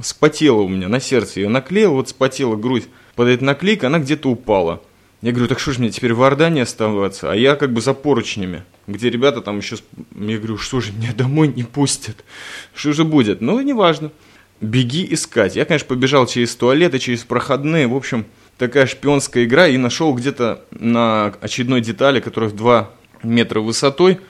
Спотела 0.00 0.62
у 0.62 0.68
меня, 0.68 0.88
на 0.88 0.98
сердце 0.98 1.40
ее 1.40 1.48
наклеил, 1.48 1.92
вот 1.92 2.08
спотела 2.08 2.56
грудь 2.56 2.86
под 3.14 3.28
этой 3.28 3.44
наклейкой, 3.44 3.88
она 3.88 3.98
где-то 3.98 4.30
упала. 4.30 4.82
Я 5.20 5.32
говорю, 5.32 5.48
так 5.48 5.58
что 5.58 5.72
же 5.72 5.80
мне 5.80 5.90
теперь 5.90 6.14
в 6.14 6.22
Иордании 6.22 6.62
оставаться? 6.62 7.30
А 7.30 7.34
я 7.34 7.56
как 7.56 7.72
бы 7.72 7.80
за 7.80 7.92
поручнями, 7.92 8.62
где 8.86 9.10
ребята 9.10 9.40
там 9.40 9.58
еще... 9.58 9.76
Я 10.14 10.38
говорю, 10.38 10.58
что 10.58 10.80
же 10.80 10.92
меня 10.92 11.12
домой 11.12 11.48
не 11.48 11.64
пустят? 11.64 12.24
Что 12.72 12.92
же 12.92 13.04
будет? 13.04 13.40
Ну, 13.40 13.60
неважно. 13.60 14.12
Беги 14.60 15.06
искать. 15.10 15.56
Я, 15.56 15.64
конечно, 15.64 15.88
побежал 15.88 16.26
через 16.26 16.54
туалеты, 16.54 17.00
через 17.00 17.24
проходные. 17.24 17.88
В 17.88 17.96
общем, 17.96 18.26
такая 18.58 18.86
шпионская 18.86 19.44
игра. 19.44 19.68
И 19.68 19.76
нашел 19.78 20.14
где-то 20.14 20.64
на 20.70 21.34
очередной 21.40 21.80
детали, 21.80 22.20
которая 22.20 22.50
в 22.50 22.56
2 22.56 22.90
метра 23.22 23.60
высотой, 23.60 24.20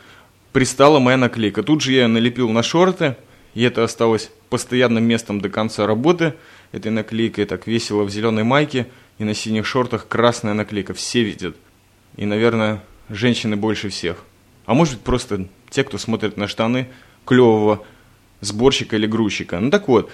пристала 0.52 0.98
моя 0.98 1.16
наклейка. 1.16 1.62
Тут 1.62 1.82
же 1.82 1.92
я 1.92 2.02
ее 2.02 2.06
налепил 2.06 2.50
на 2.50 2.62
шорты. 2.62 3.16
И 3.54 3.62
это 3.62 3.82
осталось 3.82 4.30
постоянным 4.50 5.04
местом 5.04 5.40
до 5.40 5.48
конца 5.48 5.86
работы. 5.86 6.34
Этой 6.70 6.92
наклейкой 6.92 7.46
так 7.46 7.66
весело 7.66 8.04
в 8.04 8.10
зеленой 8.10 8.44
майке– 8.44 8.86
и 9.18 9.24
на 9.24 9.34
синих 9.34 9.66
шортах 9.66 10.08
красная 10.08 10.54
наклейка. 10.54 10.94
Все 10.94 11.22
видят. 11.22 11.56
И, 12.16 12.24
наверное, 12.24 12.82
женщины 13.08 13.56
больше 13.56 13.88
всех. 13.90 14.24
А 14.64 14.74
может 14.74 14.94
быть, 14.94 15.04
просто 15.04 15.48
те, 15.70 15.84
кто 15.84 15.98
смотрит 15.98 16.36
на 16.36 16.46
штаны 16.46 16.88
клевого 17.24 17.84
сборщика 18.40 18.96
или 18.96 19.06
грузчика. 19.06 19.58
Ну 19.58 19.70
так 19.70 19.88
вот, 19.88 20.10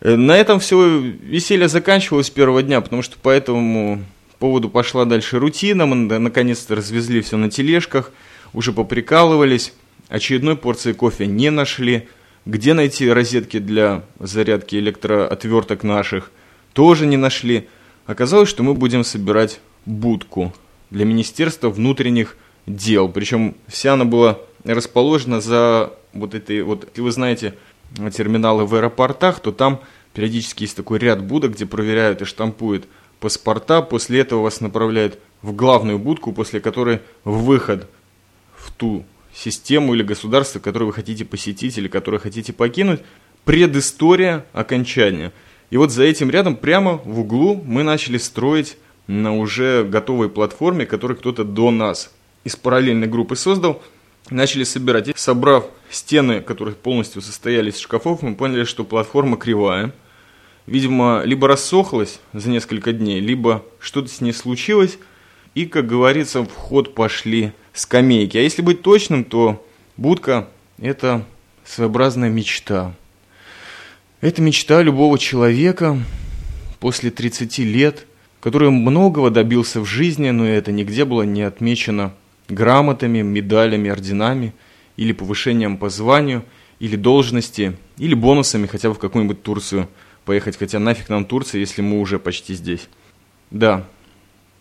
на 0.00 0.36
этом 0.36 0.60
все 0.60 0.98
веселье 0.98 1.68
заканчивалось 1.68 2.30
первого 2.30 2.62
дня, 2.62 2.80
потому 2.80 3.02
что 3.02 3.18
по 3.18 3.30
этому 3.30 4.04
поводу 4.38 4.68
пошла 4.68 5.04
дальше 5.04 5.38
рутина. 5.38 5.86
Мы 5.86 5.96
наконец-то 6.18 6.76
развезли 6.76 7.20
все 7.20 7.36
на 7.36 7.50
тележках, 7.50 8.12
уже 8.52 8.72
поприкалывались. 8.72 9.72
Очередной 10.08 10.56
порции 10.56 10.92
кофе 10.92 11.26
не 11.26 11.50
нашли. 11.50 12.08
Где 12.46 12.72
найти 12.72 13.10
розетки 13.10 13.58
для 13.58 14.04
зарядки 14.20 14.76
электроотверток 14.76 15.82
наших, 15.82 16.30
тоже 16.72 17.04
не 17.04 17.18
нашли. 17.18 17.68
Оказалось, 18.06 18.48
что 18.48 18.62
мы 18.62 18.72
будем 18.72 19.04
собирать 19.04 19.60
будку 19.84 20.54
для 20.90 21.04
Министерства 21.04 21.68
внутренних 21.68 22.38
дел. 22.66 23.10
Причем 23.10 23.54
вся 23.66 23.94
она 23.94 24.06
была 24.06 24.38
расположена 24.64 25.42
за 25.42 25.92
вот 26.14 26.34
этой, 26.34 26.62
вот, 26.62 26.84
если 26.88 27.02
вы 27.02 27.10
знаете 27.10 27.54
терминалы 28.12 28.66
в 28.66 28.74
аэропортах, 28.74 29.40
то 29.40 29.52
там 29.52 29.80
периодически 30.14 30.62
есть 30.62 30.76
такой 30.76 30.98
ряд 30.98 31.22
будок, 31.22 31.52
где 31.52 31.66
проверяют 31.66 32.22
и 32.22 32.24
штампуют 32.24 32.86
паспорта. 33.20 33.82
После 33.82 34.20
этого 34.20 34.42
вас 34.42 34.60
направляют 34.60 35.18
в 35.42 35.52
главную 35.52 35.98
будку, 35.98 36.32
после 36.32 36.60
которой 36.60 37.00
выход 37.24 37.88
в 38.56 38.72
ту 38.72 39.04
систему 39.34 39.94
или 39.94 40.02
государство, 40.02 40.58
которое 40.58 40.86
вы 40.86 40.92
хотите 40.92 41.24
посетить 41.24 41.78
или 41.78 41.88
которое 41.88 42.18
хотите 42.18 42.52
покинуть. 42.52 43.00
Предыстория 43.44 44.44
окончания– 44.52 45.32
и 45.70 45.76
вот 45.76 45.92
за 45.92 46.04
этим 46.04 46.30
рядом, 46.30 46.56
прямо 46.56 47.00
в 47.04 47.20
углу, 47.20 47.60
мы 47.64 47.82
начали 47.82 48.16
строить 48.18 48.78
на 49.06 49.36
уже 49.36 49.84
готовой 49.84 50.28
платформе, 50.28 50.86
которую 50.86 51.18
кто-то 51.18 51.44
до 51.44 51.70
нас 51.70 52.12
из 52.44 52.56
параллельной 52.56 53.06
группы 53.06 53.36
создал, 53.36 53.82
начали 54.30 54.64
собирать. 54.64 55.08
И 55.08 55.12
собрав 55.16 55.66
стены, 55.90 56.40
которые 56.40 56.74
полностью 56.74 57.22
состояли 57.22 57.70
из 57.70 57.78
шкафов, 57.78 58.22
мы 58.22 58.34
поняли, 58.34 58.64
что 58.64 58.84
платформа 58.84 59.36
кривая. 59.36 59.92
Видимо, 60.66 61.22
либо 61.24 61.48
рассохлась 61.48 62.20
за 62.32 62.50
несколько 62.50 62.92
дней, 62.92 63.20
либо 63.20 63.64
что-то 63.80 64.08
с 64.08 64.20
ней 64.20 64.32
случилось, 64.32 64.98
и, 65.54 65.64
как 65.64 65.86
говорится, 65.86 66.42
в 66.42 66.54
ход 66.54 66.94
пошли 66.94 67.52
скамейки. 67.72 68.36
А 68.36 68.42
если 68.42 68.62
быть 68.62 68.82
точным, 68.82 69.24
то 69.24 69.66
будка– 69.96 70.48
это 70.78 71.24
своеобразная 71.64 72.28
мечта– 72.28 72.94
это 74.20 74.42
мечта 74.42 74.82
любого 74.82 75.16
человека 75.16 75.96
после 76.80 77.12
30 77.12 77.58
лет, 77.58 78.04
который 78.40 78.70
многого 78.70 79.30
добился 79.30 79.80
в 79.80 79.84
жизни, 79.84 80.30
но 80.30 80.44
это 80.44 80.72
нигде 80.72 81.04
было 81.04 81.22
не 81.22 81.42
отмечено 81.42 82.12
грамотами, 82.48 83.22
медалями, 83.22 83.90
орденами 83.90 84.54
или 84.96 85.12
повышением 85.12 85.76
по 85.76 85.88
званию, 85.88 86.44
или 86.80 86.96
должности, 86.96 87.76
или 87.98 88.14
бонусами 88.14 88.66
хотя 88.66 88.88
бы 88.88 88.94
в 88.94 88.98
какую-нибудь 88.98 89.42
Турцию 89.42 89.88
поехать, 90.24 90.56
хотя 90.56 90.78
нафиг 90.78 91.08
нам 91.08 91.24
Турция, 91.24 91.60
если 91.60 91.82
мы 91.82 92.00
уже 92.00 92.18
почти 92.18 92.54
здесь. 92.54 92.88
Да, 93.50 93.86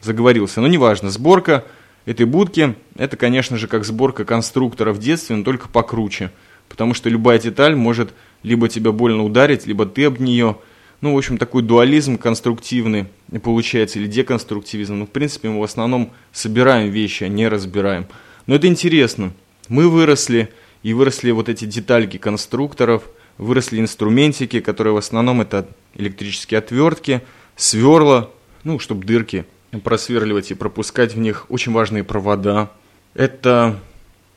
заговорился, 0.01 0.62
но 0.62 0.67
неважно, 0.67 1.10
сборка 1.10 1.65
этой 2.06 2.25
будки, 2.25 2.75
это, 2.96 3.17
конечно 3.17 3.58
же, 3.58 3.67
как 3.67 3.84
сборка 3.84 4.25
конструктора 4.25 4.94
в 4.94 5.00
детстве, 5.00 5.36
но 5.36 5.44
только 5.44 5.67
покруче, 5.67 6.32
потому 6.70 6.94
что 6.94 7.10
любая 7.10 7.38
деталь 7.39 7.75
может 7.75 8.13
либо 8.44 8.70
тебя 8.70 8.91
больно 8.91 9.24
ударить, 9.24 9.67
либо 9.67 9.86
ты 9.86 10.06
об 10.06 10.20
нее. 10.20 10.58
Ну, 11.01 11.13
в 11.13 11.17
общем, 11.17 11.38
такой 11.38 11.63
дуализм 11.63 12.17
конструктивный 12.17 13.08
получается, 13.44 14.00
или 14.00 14.08
деконструктивизм. 14.08 14.96
Ну, 14.96 15.06
в 15.06 15.10
принципе, 15.10 15.50
мы 15.50 15.60
в 15.60 15.64
основном 15.64 16.12
собираем 16.32 16.90
вещи, 16.90 17.26
а 17.26 17.28
не 17.28 17.48
разбираем. 17.48 18.08
Но 18.46 18.56
это 18.56 18.68
интересно. 18.68 19.34
Мы 19.68 19.90
выросли, 19.90 20.50
и 20.84 20.94
выросли 20.94 21.32
вот 21.32 21.50
эти 21.50 21.66
детальки 21.66 22.18
конструкторов, 22.18 23.04
выросли 23.38 23.80
инструментики, 23.80 24.62
которые 24.62 24.94
в 24.94 24.98
основном 24.98 25.42
это 25.42 25.68
электрические 25.96 26.60
отвертки, 26.60 27.22
сверла, 27.56 28.32
ну, 28.64 28.80
чтобы 28.80 29.06
дырки 29.06 29.46
просверливать 29.84 30.52
и 30.52 30.56
пропускать 30.56 31.14
в 31.14 31.20
них 31.20 31.46
очень 31.50 31.72
важные 31.72 32.04
провода. 32.04 32.72
Это 33.14 33.80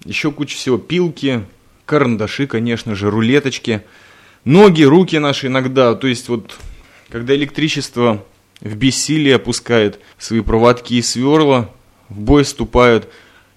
еще 0.05 0.33
куча 0.33 0.57
всего, 0.57 0.79
пилки, 0.79 1.45
карандаши, 1.87 2.47
конечно 2.47 2.95
же, 2.95 3.11
рулеточки, 3.11 3.83
ноги, 4.45 4.83
руки 4.83 5.19
наши 5.19 5.47
иногда. 5.47 5.95
То 5.95 6.07
есть 6.07 6.29
вот, 6.29 6.57
когда 7.09 7.35
электричество 7.35 8.25
в 8.61 8.75
бессилии 8.77 9.33
опускает 9.33 10.01
свои 10.19 10.41
проводки 10.41 10.95
и 10.95 11.03
сверла, 11.03 11.71
в 12.09 12.19
бой 12.21 12.45
вступают 12.45 13.09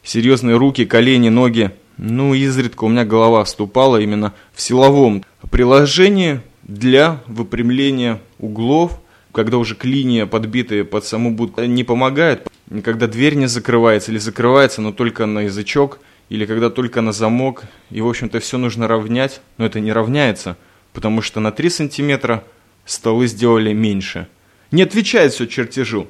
серьезные 0.03 0.57
руки, 0.57 0.85
колени, 0.85 1.29
ноги. 1.29 1.71
Ну, 1.97 2.33
изредка 2.33 2.85
у 2.85 2.89
меня 2.89 3.05
голова 3.05 3.43
вступала 3.43 3.97
именно 3.97 4.33
в 4.53 4.61
силовом 4.61 5.23
приложении 5.51 6.41
для 6.63 7.21
выпрямления 7.27 8.21
углов, 8.39 8.99
когда 9.31 9.57
уже 9.57 9.75
клиния, 9.75 10.25
подбитая 10.25 10.83
под 10.83 11.05
саму 11.05 11.31
будку, 11.31 11.61
не 11.63 11.83
помогает, 11.83 12.47
когда 12.83 13.07
дверь 13.07 13.35
не 13.35 13.47
закрывается 13.47 14.11
или 14.11 14.17
закрывается, 14.17 14.81
но 14.81 14.91
только 14.91 15.25
на 15.25 15.41
язычок– 15.41 15.99
или 16.29 16.45
когда 16.45 16.69
только 16.69 17.01
на 17.01 17.11
замок, 17.11 17.65
и, 17.91 18.01
в 18.01 18.07
общем-то, 18.07 18.39
все 18.39 18.57
нужно 18.57 18.87
равнять, 18.87 19.41
но 19.57 19.65
это 19.65 19.79
не 19.79 19.91
равняется, 19.91 20.57
потому 20.91 21.21
что 21.21 21.39
на 21.39 21.51
3 21.51 21.69
сантиметра 21.69 22.43
столы 22.85 23.27
сделали 23.27 23.73
меньше. 23.73 24.27
Не 24.73 24.81
отвечает 24.81 25.33
все 25.33 25.45
чертежу, 25.45 26.07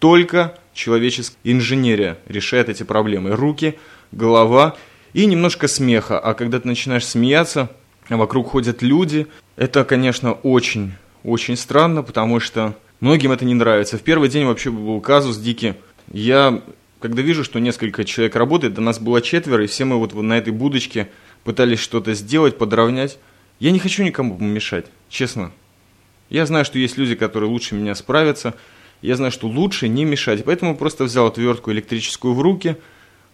только 0.00 0.58
человеческая 0.74 1.38
инженерия 1.44 2.18
решает 2.26 2.68
эти 2.68 2.82
проблемы. 2.82 3.36
Руки, 3.36 3.78
голова 4.10 4.74
и 5.12 5.26
немножко 5.26 5.68
смеха, 5.68 6.18
а 6.18 6.34
когда 6.34 6.58
ты 6.58 6.66
начинаешь 6.66 7.06
смеяться, 7.06 7.70
вокруг 8.08 8.48
ходят 8.48 8.82
люди, 8.82 9.28
это, 9.54 9.84
конечно, 9.84 10.32
очень, 10.32 10.94
очень 11.22 11.56
странно, 11.56 12.02
потому 12.02 12.40
что 12.40 12.76
многим 12.98 13.30
это 13.30 13.44
не 13.44 13.54
нравится. 13.54 13.96
В 13.96 14.02
первый 14.02 14.28
день 14.28 14.44
вообще 14.44 14.72
был 14.72 15.00
казус 15.00 15.38
дикий. 15.38 15.74
Я 16.10 16.64
когда 16.98 17.22
вижу, 17.22 17.44
что 17.44 17.60
несколько 17.60 18.02
человек 18.02 18.34
работает, 18.34 18.74
до 18.74 18.80
нас 18.80 18.98
было 18.98 19.22
четверо, 19.22 19.62
и 19.62 19.68
все 19.68 19.84
мы 19.84 20.00
вот 20.00 20.14
на 20.14 20.36
этой 20.36 20.52
будочке 20.52 21.08
пытались 21.44 21.78
что-то 21.78 22.14
сделать, 22.14 22.58
подровнять. 22.58 23.20
Я 23.60 23.70
не 23.70 23.78
хочу 23.78 24.02
никому 24.02 24.36
мешать, 24.36 24.86
честно. 25.08 25.52
Я 26.30 26.46
знаю, 26.46 26.64
что 26.64 26.78
есть 26.78 26.96
люди, 26.96 27.16
которые 27.16 27.50
лучше 27.50 27.74
меня 27.74 27.94
справятся. 27.94 28.54
Я 29.02 29.16
знаю, 29.16 29.32
что 29.32 29.48
лучше 29.48 29.88
не 29.88 30.04
мешать. 30.04 30.44
Поэтому 30.44 30.76
просто 30.76 31.04
взял 31.04 31.26
отвертку 31.26 31.72
электрическую 31.72 32.34
в 32.34 32.40
руки, 32.40 32.76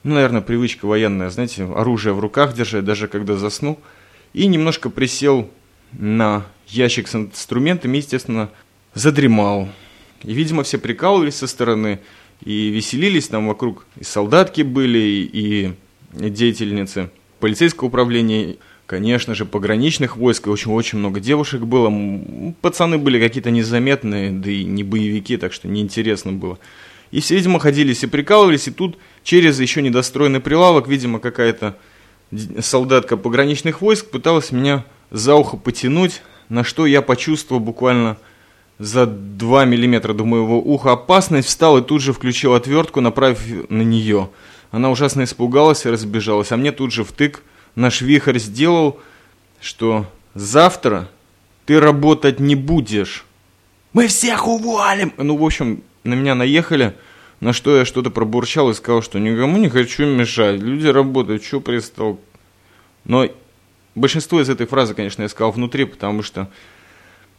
ну, 0.02 0.14
наверное, 0.14 0.40
привычка 0.40 0.86
военная, 0.86 1.30
знаете, 1.30 1.64
оружие 1.64 2.12
в 2.14 2.20
руках 2.20 2.54
держать, 2.54 2.84
даже 2.84 3.08
когда 3.08 3.36
заснул. 3.36 3.78
И 4.32 4.46
немножко 4.46 4.88
присел 4.88 5.50
на 5.92 6.46
ящик 6.68 7.08
с 7.08 7.14
инструментами, 7.14 7.96
естественно, 7.96 8.50
задремал. 8.94 9.68
И, 10.22 10.32
видимо, 10.32 10.62
все 10.62 10.78
прикалывались 10.78 11.36
со 11.36 11.46
стороны 11.46 12.00
и 12.44 12.68
веселились 12.68 13.28
там 13.28 13.48
вокруг. 13.48 13.84
И 13.98 14.04
солдатки 14.04 14.62
были, 14.62 14.98
и 14.98 15.74
деятельницы 16.12 17.10
полицейского 17.40 17.88
управления, 17.88 18.56
конечно 18.86 19.34
же, 19.34 19.44
пограничных 19.44 20.16
войск, 20.16 20.46
и 20.46 20.50
очень-очень 20.50 20.98
много 20.98 21.20
девушек 21.20 21.62
было. 21.62 21.92
Пацаны 22.60 22.98
были 22.98 23.20
какие-то 23.20 23.50
незаметные, 23.50 24.30
да 24.30 24.50
и 24.50 24.64
не 24.64 24.84
боевики, 24.84 25.36
так 25.36 25.52
что 25.52 25.68
неинтересно 25.68 26.32
было. 26.32 26.58
И 27.10 27.20
все, 27.20 27.36
видимо, 27.36 27.58
ходились 27.58 28.02
и 28.02 28.06
прикалывались, 28.06 28.68
и 28.68 28.70
тут 28.70 28.98
через 29.22 29.60
еще 29.60 29.82
недостроенный 29.82 30.40
прилавок, 30.40 30.88
видимо, 30.88 31.18
какая-то 31.18 31.76
солдатка 32.60 33.16
пограничных 33.16 33.80
войск 33.80 34.10
пыталась 34.10 34.50
меня 34.50 34.84
за 35.10 35.34
ухо 35.34 35.56
потянуть, 35.56 36.22
на 36.48 36.64
что 36.64 36.86
я 36.86 37.02
почувствовал 37.02 37.60
буквально 37.60 38.16
за 38.78 39.06
2 39.06 39.64
миллиметра 39.64 40.12
до 40.12 40.24
моего 40.24 40.60
уха 40.60 40.92
опасность, 40.92 41.48
встал 41.48 41.78
и 41.78 41.82
тут 41.82 42.02
же 42.02 42.12
включил 42.12 42.54
отвертку, 42.54 43.00
направив 43.00 43.70
на 43.70 43.82
нее. 43.82 44.30
Она 44.70 44.90
ужасно 44.90 45.24
испугалась 45.24 45.86
и 45.86 45.90
разбежалась, 45.90 46.52
а 46.52 46.56
мне 46.56 46.72
тут 46.72 46.92
же 46.92 47.04
втык 47.04 47.42
наш 47.76 48.00
вихрь 48.00 48.38
сделал, 48.38 48.98
что 49.60 50.06
завтра 50.34 51.08
ты 51.66 51.78
работать 51.78 52.40
не 52.40 52.56
будешь. 52.56 53.24
Мы 53.92 54.08
всех 54.08 54.48
увалим! 54.48 55.12
Ну, 55.16 55.36
в 55.36 55.44
общем, 55.44 55.82
на 56.02 56.14
меня 56.14 56.34
наехали, 56.34 56.94
на 57.40 57.52
что 57.52 57.76
я 57.76 57.84
что-то 57.84 58.10
пробурчал 58.10 58.70
и 58.70 58.74
сказал, 58.74 59.02
что 59.02 59.18
никому 59.18 59.58
не 59.58 59.68
хочу 59.68 60.04
мешать, 60.06 60.60
люди 60.60 60.86
работают, 60.86 61.44
что 61.44 61.60
пристал. 61.60 62.20
Но 63.04 63.28
большинство 63.94 64.40
из 64.40 64.48
этой 64.48 64.66
фразы, 64.66 64.94
конечно, 64.94 65.22
я 65.22 65.28
сказал 65.28 65.52
внутри, 65.52 65.84
потому 65.84 66.22
что 66.22 66.50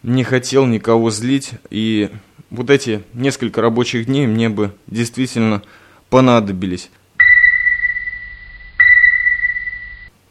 не 0.03 0.23
хотел 0.23 0.65
никого 0.65 1.09
злить, 1.09 1.51
и 1.69 2.09
вот 2.49 2.69
эти 2.69 3.03
несколько 3.13 3.61
рабочих 3.61 4.05
дней 4.05 4.27
мне 4.27 4.49
бы 4.49 4.71
действительно 4.87 5.63
понадобились. 6.09 6.89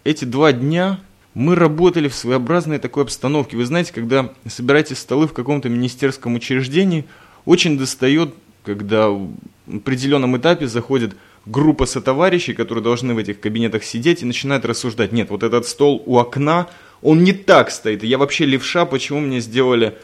Эти 0.06 0.24
два 0.24 0.52
дня 0.52 1.00
мы 1.34 1.56
работали 1.56 2.06
в 2.06 2.14
своеобразной 2.14 2.78
такой 2.78 3.02
обстановке. 3.02 3.56
Вы 3.56 3.66
знаете, 3.66 3.92
когда 3.92 4.32
собираете 4.48 4.94
столы 4.94 5.26
в 5.26 5.32
каком-то 5.32 5.68
министерском 5.68 6.36
учреждении, 6.36 7.06
очень 7.44 7.76
достает, 7.76 8.32
когда 8.64 9.08
в 9.08 9.32
определенном 9.66 10.36
этапе 10.36 10.68
заходит 10.68 11.16
группа 11.44 11.86
сотоварищей, 11.86 12.54
которые 12.54 12.84
должны 12.84 13.14
в 13.14 13.18
этих 13.18 13.40
кабинетах 13.40 13.82
сидеть 13.82 14.22
и 14.22 14.26
начинают 14.26 14.64
рассуждать. 14.64 15.10
Нет, 15.10 15.30
вот 15.30 15.42
этот 15.42 15.66
стол 15.66 16.00
у 16.06 16.18
окна, 16.18 16.68
он 17.02 17.24
не 17.24 17.32
так 17.32 17.72
стоит. 17.72 18.04
Я 18.04 18.18
вообще 18.18 18.44
левша, 18.44 18.86
почему 18.86 19.18
мне 19.18 19.40
сделали 19.40 19.98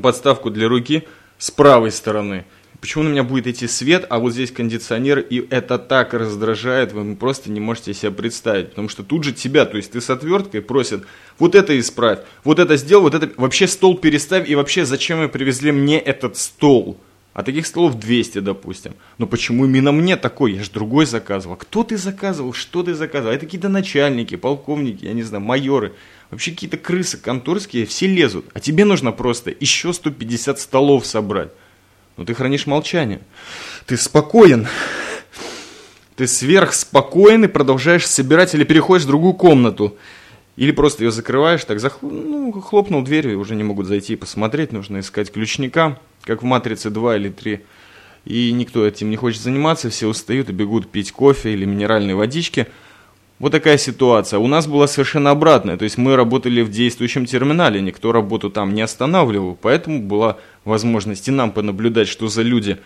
подставку 0.00 0.48
для 0.50 0.68
руки 0.68 1.08
с 1.38 1.50
правой 1.50 1.90
стороны? 1.90 2.44
Почему 2.84 3.04
на 3.04 3.08
меня 3.08 3.22
будет 3.22 3.46
идти 3.46 3.66
свет, 3.66 4.04
а 4.10 4.18
вот 4.18 4.34
здесь 4.34 4.50
кондиционер, 4.50 5.18
и 5.18 5.46
это 5.48 5.78
так 5.78 6.12
раздражает, 6.12 6.92
вы 6.92 7.16
просто 7.16 7.50
не 7.50 7.58
можете 7.58 7.94
себе 7.94 8.10
представить. 8.10 8.68
Потому 8.68 8.90
что 8.90 9.02
тут 9.02 9.24
же 9.24 9.32
тебя, 9.32 9.64
то 9.64 9.78
есть 9.78 9.92
ты 9.92 10.02
с 10.02 10.10
отверткой 10.10 10.60
просят, 10.60 11.02
вот 11.38 11.54
это 11.54 11.80
исправь, 11.80 12.18
вот 12.44 12.58
это 12.58 12.76
сделал, 12.76 13.04
вот 13.04 13.14
это, 13.14 13.30
вообще 13.38 13.68
стол 13.68 13.96
переставь, 13.96 14.50
и 14.50 14.54
вообще 14.54 14.84
зачем 14.84 15.20
вы 15.20 15.30
привезли 15.30 15.72
мне 15.72 15.98
этот 15.98 16.36
стол? 16.36 16.98
А 17.32 17.42
таких 17.42 17.66
столов 17.66 17.98
200, 17.98 18.40
допустим. 18.40 18.92
Но 19.16 19.26
почему 19.26 19.64
именно 19.64 19.90
мне 19.90 20.18
такой? 20.18 20.52
Я 20.52 20.62
же 20.62 20.70
другой 20.70 21.06
заказывал. 21.06 21.56
Кто 21.56 21.84
ты 21.84 21.96
заказывал? 21.96 22.52
Что 22.52 22.82
ты 22.82 22.94
заказывал? 22.94 23.32
Это 23.34 23.46
какие-то 23.46 23.70
начальники, 23.70 24.36
полковники, 24.36 25.06
я 25.06 25.14
не 25.14 25.22
знаю, 25.22 25.42
майоры. 25.42 25.94
Вообще 26.30 26.50
какие-то 26.50 26.76
крысы 26.76 27.16
конторские, 27.16 27.86
все 27.86 28.06
лезут. 28.08 28.44
А 28.52 28.60
тебе 28.60 28.84
нужно 28.84 29.10
просто 29.10 29.50
еще 29.58 29.94
150 29.94 30.60
столов 30.60 31.06
собрать. 31.06 31.48
Но 32.16 32.24
ты 32.24 32.34
хранишь 32.34 32.66
молчание. 32.66 33.20
Ты 33.86 33.96
спокоен. 33.96 34.66
Ты 36.16 36.26
сверхспокоен 36.28 37.44
и 37.44 37.48
продолжаешь 37.48 38.06
собирать 38.06 38.54
или 38.54 38.64
переходишь 38.64 39.04
в 39.04 39.08
другую 39.08 39.34
комнату. 39.34 39.96
Или 40.56 40.70
просто 40.70 41.02
ее 41.02 41.10
закрываешь, 41.10 41.64
так 41.64 41.80
захл... 41.80 42.08
ну, 42.08 42.52
хлопнул 42.52 43.02
дверью, 43.02 43.40
уже 43.40 43.56
не 43.56 43.64
могут 43.64 43.86
зайти 43.86 44.12
и 44.12 44.16
посмотреть, 44.16 44.70
нужно 44.70 45.00
искать 45.00 45.32
ключника, 45.32 45.98
как 46.22 46.42
в 46.42 46.44
«Матрице 46.44 46.90
2» 46.90 47.16
или 47.16 47.28
3. 47.28 47.60
И 48.26 48.52
никто 48.52 48.86
этим 48.86 49.10
не 49.10 49.16
хочет 49.16 49.42
заниматься, 49.42 49.90
все 49.90 50.06
устают 50.06 50.48
и 50.48 50.52
бегут 50.52 50.88
пить 50.88 51.10
кофе 51.10 51.52
или 51.52 51.64
минеральные 51.64 52.14
водички. 52.14 52.68
Вот 53.40 53.50
такая 53.50 53.78
ситуация. 53.78 54.38
У 54.38 54.46
нас 54.46 54.68
была 54.68 54.86
совершенно 54.86 55.30
обратная, 55.30 55.76
то 55.76 55.82
есть 55.82 55.98
мы 55.98 56.14
работали 56.14 56.62
в 56.62 56.70
действующем 56.70 57.26
терминале, 57.26 57.80
никто 57.80 58.12
работу 58.12 58.48
там 58.48 58.74
не 58.74 58.82
останавливал, 58.82 59.58
поэтому 59.60 60.00
была 60.00 60.38
возможность 60.64 61.28
и 61.28 61.30
нам 61.30 61.52
понаблюдать, 61.52 62.08
что 62.08 62.28
за 62.28 62.42
люди 62.42 62.78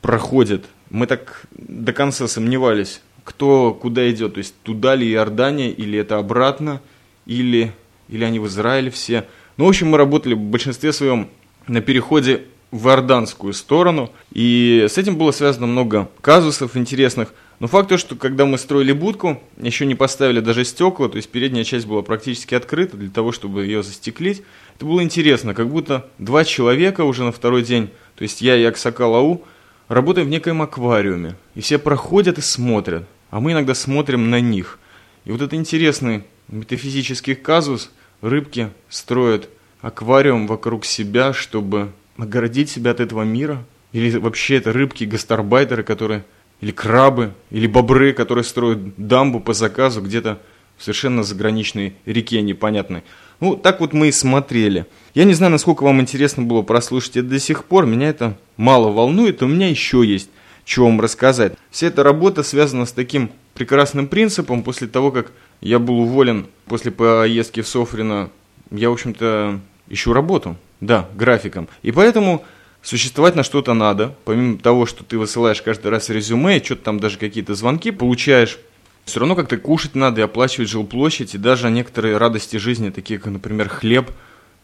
проходят. 0.00 0.64
Мы 0.90 1.06
так 1.06 1.46
до 1.52 1.92
конца 1.92 2.28
сомневались, 2.28 3.00
кто 3.24 3.72
куда 3.72 4.10
идет, 4.10 4.34
то 4.34 4.38
есть 4.38 4.54
туда 4.62 4.94
ли 4.94 5.10
Иордания 5.10 5.70
или 5.70 5.98
это 5.98 6.18
обратно– 6.18 6.80
или, 7.26 7.72
или 8.08 8.24
они 8.24 8.38
в 8.38 8.46
Израиле 8.46 8.90
все. 8.90 9.26
Ну, 9.56 9.66
в 9.66 9.68
общем, 9.68 9.88
мы 9.88 9.98
работали 9.98 10.34
в 10.34 10.40
большинстве 10.40 10.92
своем 10.92 11.28
на 11.66 11.80
переходе 11.80 12.44
в 12.70 12.88
иорданскую 12.88 13.52
сторону, 13.52 14.10
и 14.32 14.86
с 14.88 14.96
этим 14.96 15.16
было 15.16 15.30
связано 15.30 15.66
много 15.66 16.08
казусов 16.20 16.76
интересных. 16.76 17.34
Но 17.60 17.68
факт 17.68 17.90
то, 17.90 17.98
что 17.98 18.16
когда 18.16 18.46
мы 18.46 18.58
строили 18.58 18.92
будку, 18.92 19.40
еще 19.60 19.86
не 19.86 19.94
поставили 19.94 20.40
даже 20.40 20.64
стекла, 20.64 21.08
то 21.08 21.16
есть 21.16 21.28
передняя 21.28 21.64
часть 21.64 21.86
была 21.86 22.02
практически 22.02 22.54
открыта 22.54 22.96
для 22.96 23.10
того, 23.10 23.30
чтобы 23.30 23.64
ее 23.64 23.82
застеклить. 23.82 24.42
Это 24.76 24.86
было 24.86 25.02
интересно, 25.02 25.54
как 25.54 25.68
будто 25.68 26.08
два 26.18 26.44
человека 26.44 27.04
уже 27.04 27.24
на 27.24 27.32
второй 27.32 27.62
день, 27.62 27.90
то 28.16 28.22
есть 28.22 28.42
я 28.42 28.56
и 28.56 28.64
Аксакалау, 28.64 29.44
работаем 29.88 30.26
в 30.26 30.30
некоем 30.30 30.62
аквариуме. 30.62 31.36
И 31.54 31.60
все 31.60 31.78
проходят 31.78 32.38
и 32.38 32.42
смотрят, 32.42 33.04
а 33.30 33.40
мы 33.40 33.52
иногда 33.52 33.74
смотрим 33.74 34.30
на 34.30 34.40
них. 34.40 34.78
И 35.24 35.32
вот 35.32 35.42
это 35.42 35.56
интересный 35.56 36.24
метафизический 36.48 37.34
казус 37.34 37.90
рыбки 38.20 38.70
строят 38.88 39.48
аквариум 39.80 40.46
вокруг 40.46 40.84
себя, 40.84 41.32
чтобы 41.32 41.92
огородить 42.16 42.70
себя 42.70 42.92
от 42.92 43.00
этого 43.00 43.22
мира. 43.22 43.64
Или 43.92 44.16
вообще 44.16 44.56
это 44.56 44.72
рыбки-гастарбайтеры, 44.72 45.82
которые... 45.82 46.24
Или 46.60 46.70
крабы, 46.70 47.32
или 47.50 47.66
бобры, 47.66 48.12
которые 48.12 48.44
строят 48.44 48.94
дамбу 48.96 49.40
по 49.40 49.52
заказу 49.52 50.00
где-то 50.00 50.38
совершенно 50.82 51.22
заграничной 51.22 51.94
реке 52.06 52.42
непонятной. 52.42 53.02
Ну, 53.40 53.56
так 53.56 53.80
вот 53.80 53.92
мы 53.92 54.08
и 54.08 54.12
смотрели. 54.12 54.86
Я 55.14 55.24
не 55.24 55.34
знаю, 55.34 55.52
насколько 55.52 55.82
вам 55.82 56.00
интересно 56.00 56.42
было 56.42 56.62
прослушать 56.62 57.16
это 57.16 57.28
до 57.28 57.38
сих 57.38 57.64
пор. 57.64 57.86
Меня 57.86 58.08
это 58.08 58.36
мало 58.56 58.90
волнует, 58.90 59.42
у 59.42 59.46
меня 59.46 59.68
еще 59.68 60.04
есть 60.04 60.30
что 60.64 60.84
вам 60.84 61.00
рассказать. 61.00 61.54
Вся 61.70 61.88
эта 61.88 62.02
работа 62.02 62.42
связана 62.42 62.86
с 62.86 62.92
таким 62.92 63.30
прекрасным 63.54 64.06
принципом. 64.06 64.62
После 64.62 64.86
того, 64.86 65.10
как 65.10 65.32
я 65.60 65.78
был 65.78 66.00
уволен 66.00 66.46
после 66.66 66.90
поездки 66.90 67.62
в 67.62 67.68
Софрино. 67.68 68.30
Я, 68.70 68.90
в 68.90 68.92
общем-то, 68.92 69.60
ищу 69.88 70.12
работу. 70.12 70.56
Да, 70.80 71.08
графиком. 71.14 71.68
И 71.82 71.92
поэтому 71.92 72.44
существовать 72.82 73.36
на 73.36 73.42
что-то 73.42 73.74
надо. 73.74 74.14
Помимо 74.24 74.58
того, 74.58 74.86
что 74.86 75.04
ты 75.04 75.18
высылаешь 75.18 75.62
каждый 75.62 75.88
раз 75.88 76.08
резюме, 76.08 76.62
что-то 76.62 76.84
там 76.84 77.00
даже 77.00 77.18
какие-то 77.18 77.54
звонки 77.54 77.90
получаешь, 77.90 78.58
все 79.04 79.20
равно 79.20 79.34
как-то 79.34 79.56
кушать 79.56 79.94
надо 79.94 80.20
и 80.20 80.24
оплачивать 80.24 80.68
жилплощадь, 80.68 81.34
и 81.34 81.38
даже 81.38 81.70
некоторые 81.70 82.16
радости 82.16 82.56
жизни, 82.56 82.90
такие 82.90 83.18
как, 83.18 83.32
например, 83.32 83.68
хлеб 83.68 84.10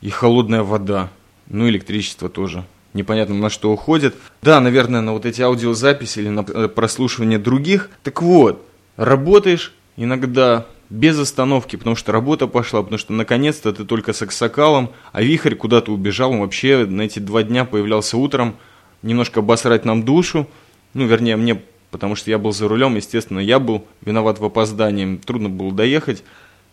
и 0.01 0.11
холодная 0.11 0.63
вода. 0.63 1.11
Ну, 1.49 1.69
электричество 1.69 2.29
тоже. 2.29 2.65
Непонятно 2.95 3.35
на 3.35 3.51
что 3.51 3.73
уходит. 3.73 4.15
Да, 4.43 4.61
наверное, 4.61 5.01
на 5.01 5.13
вот 5.13 5.27
эти 5.27 5.43
аудиозаписи 5.43 6.21
или 6.21 6.29
на 6.29 6.41
э, 6.41 6.69
прослушивание 6.69 7.39
других. 7.39 7.91
Так 8.03 8.23
вот, 8.23 8.67
работаешь 8.97 9.75
иногда 9.97 10.67
без 10.91 11.19
остановки, 11.19 11.77
потому 11.77 11.97
что 11.97 12.13
работа 12.13 12.47
пошла, 12.47 12.83
потому 12.83 12.99
что 12.99 13.13
наконец-то 13.13 13.73
ты 13.73 13.85
только 13.85 14.13
с 14.13 14.23
аксакалом, 14.23 14.91
а 15.13 15.23
вихрь 15.23 15.55
куда-то 15.55 15.93
убежал, 15.93 16.33
он 16.33 16.41
вообще 16.41 16.87
на 16.87 17.03
эти 17.03 17.19
два 17.19 17.43
дня 17.43 17.65
появлялся 17.65 18.17
утром, 18.17 18.57
немножко 19.03 19.41
обосрать 19.41 19.85
нам 19.85 20.03
душу, 20.03 20.49
ну, 20.95 21.07
вернее, 21.07 21.37
мне, 21.37 21.61
потому 21.91 22.15
что 22.15 22.31
я 22.31 22.39
был 22.39 22.53
за 22.53 22.69
рулем, 22.69 22.97
естественно, 22.97 23.39
я 23.39 23.59
был 23.59 23.85
виноват 24.01 24.39
в 24.39 24.45
опоздании, 24.45 25.17
трудно 25.17 25.49
было 25.49 25.73
доехать, 25.73 26.23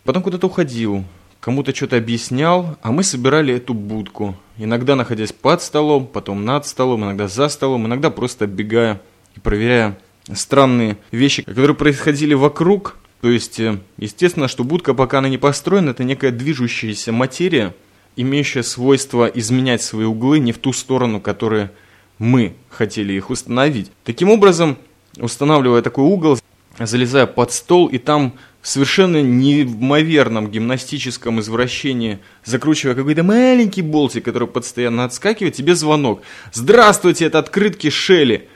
потом 0.04 0.22
куда-то 0.22 0.46
уходил, 0.46 1.04
кому-то 1.40 1.74
что-то 1.74 1.96
объяснял, 1.96 2.76
а 2.82 2.92
мы 2.92 3.02
собирали 3.02 3.54
эту 3.54 3.74
будку, 3.74 4.36
иногда 4.58 4.96
находясь 4.96 5.32
под 5.32 5.62
столом, 5.62 6.06
потом 6.06 6.44
над 6.44 6.66
столом, 6.66 7.04
иногда 7.04 7.28
за 7.28 7.48
столом, 7.48 7.86
иногда 7.86 8.10
просто 8.10 8.46
оббегая 8.46 9.00
и 9.36 9.40
проверяя 9.40 9.98
странные 10.32 10.96
вещи, 11.10 11.42
которые 11.42 11.76
происходили 11.76 12.34
вокруг, 12.34 12.96
то 13.20 13.30
есть, 13.30 13.60
э, 13.60 13.78
естественно, 13.96 14.48
что 14.48 14.64
будка, 14.64 14.94
пока 14.94 15.18
она 15.18 15.28
не 15.28 15.38
построена, 15.38 15.90
это 15.90 16.04
некая 16.04 16.30
движущаяся 16.30 17.12
материя, 17.12 17.74
имеющая 18.16 18.62
свойство 18.62 19.26
изменять 19.26 19.82
свои 19.82 20.04
углы 20.04 20.38
не 20.38 20.52
в 20.52 20.58
ту 20.58 20.72
сторону, 20.72 21.20
которые 21.20 21.70
мы 22.18 22.54
хотели 22.70 23.12
их 23.12 23.30
установить. 23.30 23.90
Таким 24.04 24.30
образом, 24.30 24.78
устанавливая 25.18 25.82
такой 25.82 26.04
угол, 26.04 26.38
залезаю 26.78 27.28
под 27.28 27.52
стол, 27.52 27.86
и 27.88 27.98
там 27.98 28.34
совершенно 28.62 29.22
неимоверном 29.22 30.50
гимнастическом 30.50 31.40
извращении, 31.40 32.18
закручивая 32.44 32.94
какой-то 32.94 33.22
маленький 33.22 33.82
болтик, 33.82 34.24
который 34.24 34.48
постоянно 34.48 35.04
отскакивает, 35.04 35.54
тебе 35.54 35.74
звонок. 35.74 36.22
«Здравствуйте, 36.52 37.26
это 37.26 37.38
открытки 37.38 37.90
Шелли. 37.90 38.48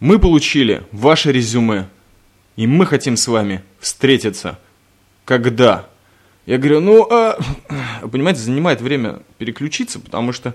Мы 0.00 0.18
получили 0.18 0.82
ваше 0.92 1.32
резюме, 1.32 1.88
и 2.56 2.66
мы 2.66 2.86
хотим 2.86 3.16
с 3.16 3.26
вами 3.26 3.62
встретиться. 3.80 4.58
Когда?» 5.24 5.88
Я 6.44 6.58
говорю, 6.58 6.80
ну, 6.80 7.06
а... 7.10 7.38
понимаете, 8.10 8.40
занимает 8.40 8.80
время 8.80 9.22
переключиться, 9.38 10.00
потому 10.00 10.32
что 10.32 10.54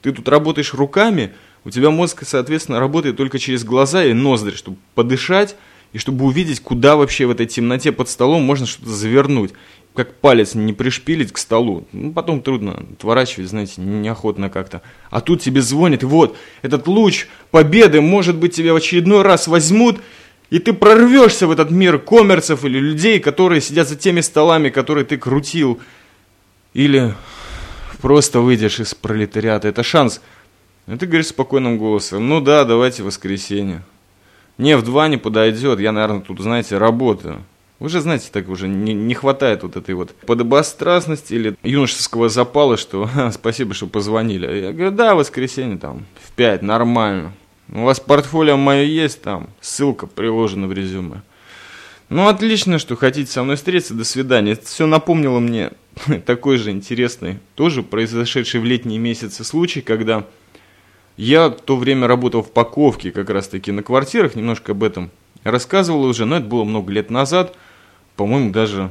ты 0.00 0.12
тут 0.12 0.28
работаешь 0.28 0.72
руками, 0.72 1.34
у 1.66 1.70
тебя 1.70 1.90
мозг, 1.90 2.22
соответственно, 2.24 2.78
работает 2.78 3.16
только 3.16 3.40
через 3.40 3.64
глаза 3.64 4.04
и 4.04 4.12
ноздри, 4.12 4.54
чтобы 4.54 4.76
подышать, 4.94 5.56
и 5.92 5.98
чтобы 5.98 6.24
увидеть, 6.24 6.60
куда 6.60 6.94
вообще 6.94 7.26
в 7.26 7.32
этой 7.32 7.46
темноте 7.46 7.90
под 7.90 8.08
столом 8.08 8.44
можно 8.44 8.66
что-то 8.66 8.90
завернуть. 8.90 9.50
Как 9.92 10.14
палец 10.14 10.54
не 10.54 10.72
пришпилить 10.72 11.32
к 11.32 11.38
столу. 11.38 11.88
Ну, 11.90 12.12
потом 12.12 12.40
трудно 12.40 12.84
отворачивать, 12.92 13.50
знаете, 13.50 13.80
неохотно 13.80 14.48
как-то. 14.48 14.80
А 15.10 15.20
тут 15.20 15.42
тебе 15.42 15.60
звонит, 15.60 16.04
вот, 16.04 16.36
этот 16.62 16.86
луч 16.86 17.26
победы, 17.50 18.00
может 18.00 18.36
быть, 18.36 18.54
тебя 18.54 18.72
в 18.72 18.76
очередной 18.76 19.22
раз 19.22 19.48
возьмут, 19.48 19.98
и 20.50 20.60
ты 20.60 20.72
прорвешься 20.72 21.48
в 21.48 21.50
этот 21.50 21.72
мир 21.72 21.98
коммерцев 21.98 22.64
или 22.64 22.78
людей, 22.78 23.18
которые 23.18 23.60
сидят 23.60 23.88
за 23.88 23.96
теми 23.96 24.20
столами, 24.20 24.68
которые 24.68 25.04
ты 25.04 25.16
крутил. 25.16 25.80
Или 26.74 27.12
просто 28.00 28.38
выйдешь 28.38 28.78
из 28.78 28.94
пролетариата. 28.94 29.66
Это 29.66 29.82
шанс. 29.82 30.20
И 30.86 30.96
ты 30.96 31.06
говоришь 31.06 31.28
спокойным 31.28 31.78
голосом, 31.78 32.28
ну 32.28 32.40
да, 32.40 32.64
давайте 32.64 33.02
воскресенье. 33.02 33.82
Не, 34.56 34.76
в 34.76 34.82
два 34.82 35.08
не 35.08 35.16
подойдет, 35.16 35.80
я, 35.80 35.92
наверное, 35.92 36.20
тут, 36.20 36.40
знаете, 36.40 36.78
работаю. 36.78 37.42
Вы 37.78 37.90
же 37.90 38.00
знаете, 38.00 38.28
так 38.32 38.48
уже 38.48 38.68
не, 38.68 38.94
не 38.94 39.12
хватает 39.12 39.62
вот 39.62 39.76
этой 39.76 39.94
вот 39.94 40.14
подобострастности 40.14 41.34
или 41.34 41.56
юношеского 41.62 42.28
запала, 42.28 42.76
что 42.76 43.08
спасибо, 43.32 43.74
что 43.74 43.86
позвонили. 43.86 44.46
Я 44.46 44.72
говорю, 44.72 44.92
да, 44.92 45.14
воскресенье 45.14 45.76
там 45.76 46.06
в 46.22 46.32
пять, 46.32 46.62
нормально. 46.62 47.32
У 47.68 47.82
вас 47.82 48.00
портфолио 48.00 48.56
мое 48.56 48.84
есть 48.84 49.20
там, 49.20 49.50
ссылка 49.60 50.06
приложена 50.06 50.68
в 50.68 50.72
резюме. 50.72 51.22
Ну, 52.08 52.28
отлично, 52.28 52.78
что 52.78 52.94
хотите 52.94 53.30
со 53.30 53.42
мной 53.42 53.56
встретиться, 53.56 53.92
до 53.92 54.04
свидания. 54.04 54.52
Это 54.52 54.64
все 54.66 54.86
напомнило 54.86 55.40
мне 55.40 55.72
такой 56.26 56.56
же 56.56 56.70
интересный, 56.70 57.40
тоже 57.56 57.82
произошедший 57.82 58.60
в 58.60 58.64
летние 58.64 59.00
месяцы 59.00 59.42
случай, 59.42 59.80
когда 59.80 60.24
я 61.16 61.48
в 61.48 61.60
то 61.60 61.76
время 61.76 62.06
работал 62.06 62.42
в 62.42 62.50
паковке 62.50 63.10
как 63.10 63.30
раз-таки 63.30 63.72
на 63.72 63.82
квартирах, 63.82 64.34
немножко 64.34 64.72
об 64.72 64.82
этом 64.82 65.10
рассказывал 65.44 66.04
уже, 66.04 66.24
но 66.24 66.36
это 66.36 66.46
было 66.46 66.64
много 66.64 66.92
лет 66.92 67.10
назад, 67.10 67.54
по-моему, 68.16 68.50
даже 68.50 68.90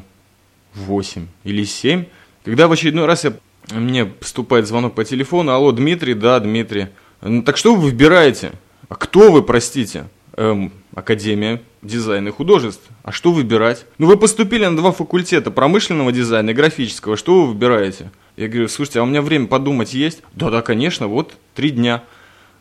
8 0.75 1.27
или 1.43 1.63
7, 1.63 2.05
когда 2.43 2.67
в 2.67 2.71
очередной 2.71 3.05
раз 3.05 3.23
я, 3.23 3.33
мне 3.71 4.05
поступает 4.05 4.67
звонок 4.67 4.95
по 4.95 5.03
телефону, 5.03 5.51
алло, 5.51 5.71
Дмитрий, 5.71 6.13
да, 6.13 6.39
Дмитрий, 6.39 6.87
ну, 7.21 7.41
так 7.41 7.57
что 7.57 7.75
вы 7.75 7.81
выбираете? 7.81 8.51
А 8.87 8.95
кто 8.95 9.31
вы, 9.31 9.41
простите? 9.41 10.05
Эм, 10.37 10.71
Академия 10.93 11.61
дизайна 11.81 12.27
и 12.27 12.31
художеств. 12.31 12.83
А 13.03 13.11
что 13.11 13.31
выбирать? 13.31 13.85
Ну, 13.97 14.07
вы 14.07 14.17
поступили 14.17 14.65
на 14.65 14.75
два 14.75 14.91
факультета, 14.91 15.49
промышленного 15.49 16.11
дизайна 16.11 16.49
и 16.49 16.53
графического. 16.53 17.15
Что 17.17 17.41
вы 17.41 17.47
выбираете? 17.47 18.11
Я 18.35 18.47
говорю, 18.47 18.67
слушайте, 18.67 18.99
а 18.99 19.03
у 19.03 19.05
меня 19.05 19.21
время 19.21 19.47
подумать 19.47 19.93
есть? 19.93 20.21
Да-да, 20.33 20.61
конечно, 20.61 21.07
вот, 21.07 21.35
три 21.53 21.71
дня. 21.71 22.03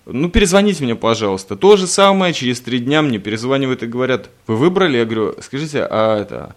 Ну, 0.07 0.29
перезвоните 0.29 0.85
мне, 0.85 0.95
пожалуйста. 0.95 1.57
То 1.57 1.77
же 1.77 1.87
самое, 1.87 2.35
через 2.35 2.61
три 2.61 2.79
дня 2.79 3.01
мне 3.01 3.19
перезванивают 3.19 3.83
и 3.83 3.87
говорят, 3.87 4.29
вы 4.47 4.57
выбрали? 4.57 4.99
Я 4.99 5.05
говорю, 5.05 5.35
скажите, 5.41 5.87
а 5.89 6.21
это, 6.21 6.55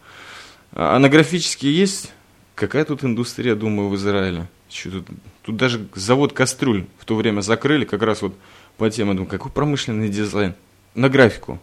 а 0.73 0.99
на 0.99 1.07
графические 1.09 1.75
есть? 1.75 2.11
Какая 2.55 2.83
тут 2.83 3.03
индустрия, 3.03 3.55
думаю, 3.55 3.89
в 3.89 3.95
Израиле? 3.95 4.47
Что 4.69 4.91
тут, 4.91 5.07
тут 5.43 5.55
даже 5.55 5.87
завод 5.95 6.33
кастрюль 6.33 6.85
в 6.99 7.05
то 7.05 7.15
время 7.15 7.41
закрыли, 7.41 7.85
как 7.85 8.01
раз 8.01 8.21
вот 8.21 8.33
по 8.77 8.89
теме, 8.89 9.13
думаю, 9.13 9.27
какой 9.27 9.51
промышленный 9.51 10.09
дизайн? 10.09 10.53
На 10.93 11.07
графику. 11.07 11.59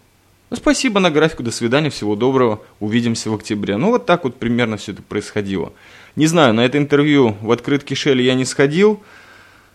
Ну, 0.50 0.56
спасибо 0.56 1.00
на 1.00 1.10
графику, 1.10 1.42
до 1.42 1.50
свидания, 1.50 1.90
всего 1.90 2.16
доброго, 2.16 2.62
увидимся 2.80 3.28
в 3.28 3.34
октябре. 3.34 3.76
Ну, 3.76 3.90
вот 3.90 4.06
так 4.06 4.24
вот 4.24 4.36
примерно 4.36 4.76
все 4.76 4.92
это 4.92 5.02
происходило. 5.02 5.72
Не 6.16 6.26
знаю, 6.28 6.54
на 6.54 6.64
это 6.64 6.78
интервью 6.78 7.36
в 7.40 7.50
открытке 7.50 7.94
Шелли 7.94 8.22
я 8.22 8.34
не 8.34 8.44
сходил, 8.44 9.02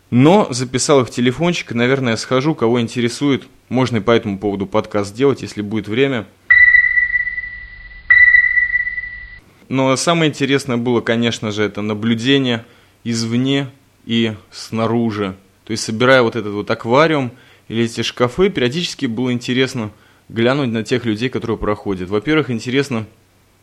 но 0.09 0.47
записал 0.49 1.01
их 1.01 1.11
телефончик, 1.11 1.73
наверное, 1.73 2.15
схожу, 2.15 2.55
кого 2.55 2.81
интересует. 2.81 3.47
Можно 3.69 3.97
и 3.97 4.01
по 4.01 4.11
этому 4.11 4.39
поводу 4.39 4.65
подкаст 4.65 5.11
сделать, 5.11 5.41
если 5.41 5.61
будет 5.61 5.87
время. 5.87 6.25
Но 9.67 9.95
самое 9.95 10.31
интересное 10.31 10.77
было, 10.77 11.01
конечно 11.01 11.51
же, 11.51 11.63
это 11.63 11.81
наблюдение 11.81 12.65
извне 13.03 13.69
и 14.05 14.33
снаружи. 14.49 15.35
То 15.65 15.71
есть, 15.71 15.83
собирая 15.83 16.23
вот 16.23 16.35
этот 16.35 16.53
вот 16.53 16.71
аквариум 16.71 17.31
или 17.67 17.83
эти 17.83 18.01
шкафы, 18.01 18.49
периодически 18.49 19.05
было 19.05 19.31
интересно 19.31 19.91
глянуть 20.27 20.69
на 20.69 20.83
тех 20.83 21.05
людей, 21.05 21.29
которые 21.29 21.57
проходят. 21.57 22.09
Во-первых, 22.09 22.49
интересно, 22.49 23.05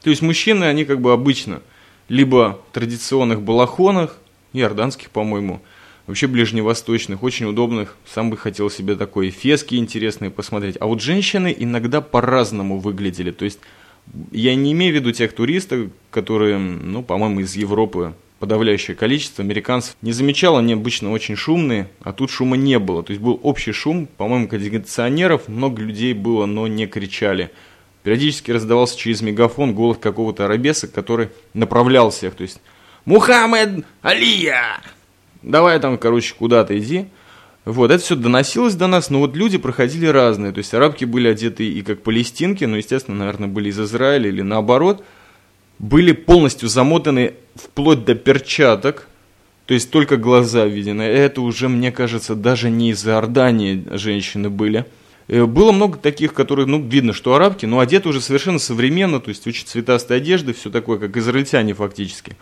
то 0.02 0.10
есть 0.10 0.22
мужчины, 0.22 0.64
они 0.64 0.84
как 0.84 1.00
бы 1.00 1.12
обычно 1.12 1.60
либо 2.08 2.60
в 2.70 2.74
традиционных 2.74 3.42
балахонах, 3.42 4.18
иорданских, 4.52 5.10
по-моему, 5.10 5.60
вообще 6.06 6.26
ближневосточных, 6.26 7.22
очень 7.22 7.46
удобных. 7.46 7.96
Сам 8.06 8.30
бы 8.30 8.36
хотел 8.36 8.70
себе 8.70 8.96
такой 8.96 9.30
фески 9.30 9.74
интересные 9.74 10.30
посмотреть. 10.30 10.76
А 10.80 10.86
вот 10.86 11.00
женщины 11.00 11.54
иногда 11.56 12.00
по-разному 12.00 12.78
выглядели. 12.78 13.30
То 13.30 13.44
есть 13.44 13.58
я 14.30 14.54
не 14.54 14.72
имею 14.72 14.92
в 14.92 14.96
виду 14.96 15.12
тех 15.12 15.32
туристов, 15.32 15.90
которые, 16.10 16.58
ну, 16.58 17.02
по-моему, 17.02 17.40
из 17.40 17.56
Европы 17.56 18.14
подавляющее 18.38 18.94
количество 18.94 19.42
американцев 19.42 19.96
не 20.02 20.12
замечало, 20.12 20.58
они 20.58 20.74
обычно 20.74 21.10
очень 21.10 21.36
шумные, 21.36 21.88
а 22.02 22.12
тут 22.12 22.30
шума 22.30 22.56
не 22.56 22.78
было. 22.78 23.02
То 23.02 23.12
есть 23.12 23.22
был 23.22 23.40
общий 23.42 23.72
шум, 23.72 24.06
по-моему, 24.06 24.48
кондиционеров, 24.48 25.48
много 25.48 25.82
людей 25.82 26.12
было, 26.12 26.46
но 26.46 26.66
не 26.66 26.86
кричали. 26.86 27.50
Периодически 28.02 28.50
раздавался 28.50 28.98
через 28.98 29.20
мегафон 29.22 29.74
голос 29.74 29.98
какого-то 29.98 30.44
арабеса, 30.44 30.86
который 30.86 31.30
направлял 31.54 32.10
всех. 32.10 32.34
То 32.34 32.42
есть 32.42 32.60
«Мухаммед 33.04 33.84
Алия!» 34.02 34.80
Давай 35.46 35.80
там, 35.80 35.96
короче, 35.96 36.34
куда-то 36.38 36.78
иди. 36.78 37.06
Вот, 37.64 37.90
это 37.90 38.02
все 38.02 38.14
доносилось 38.14 38.74
до 38.74 38.86
нас, 38.86 39.10
но 39.10 39.20
вот 39.20 39.34
люди 39.34 39.58
проходили 39.58 40.06
разные. 40.06 40.52
То 40.52 40.58
есть 40.58 40.74
арабки 40.74 41.04
были 41.04 41.28
одеты 41.28 41.66
и 41.66 41.82
как 41.82 42.02
палестинки, 42.02 42.64
но, 42.64 42.76
естественно, 42.76 43.16
наверное, 43.16 43.48
были 43.48 43.70
из 43.70 43.80
Израиля 43.80 44.28
или 44.28 44.42
наоборот– 44.42 45.02
были 45.78 46.12
полностью 46.12 46.68
замотаны 46.68 47.34
вплоть 47.54 48.04
до 48.04 48.14
перчаток, 48.14 49.08
то 49.66 49.74
есть 49.74 49.90
только 49.90 50.16
глаза 50.16 50.64
видны. 50.64 51.02
Это 51.02 51.40
уже, 51.40 51.68
мне 51.68 51.92
кажется, 51.92 52.34
даже 52.34 52.70
не 52.70 52.90
из 52.90 53.06
Иордании 53.06 53.84
женщины 53.90 54.48
были. 54.48 54.86
Э, 55.28 55.44
было 55.44 55.72
много 55.72 55.98
таких, 55.98 56.34
которые, 56.34 56.66
ну, 56.66 56.80
видно, 56.80 57.12
что 57.12 57.34
арабки, 57.34 57.66
но 57.66 57.80
одеты 57.80 58.08
уже 58.08 58.20
совершенно 58.20 58.58
современно, 58.58 59.20
то 59.20 59.28
есть 59.28 59.46
очень 59.46 59.66
цветастой 59.66 60.18
одежды, 60.18 60.52
все 60.54 60.70
такое, 60.70 60.98
как 60.98 61.16
израильтяне 61.16 61.74
фактически. 61.74 62.36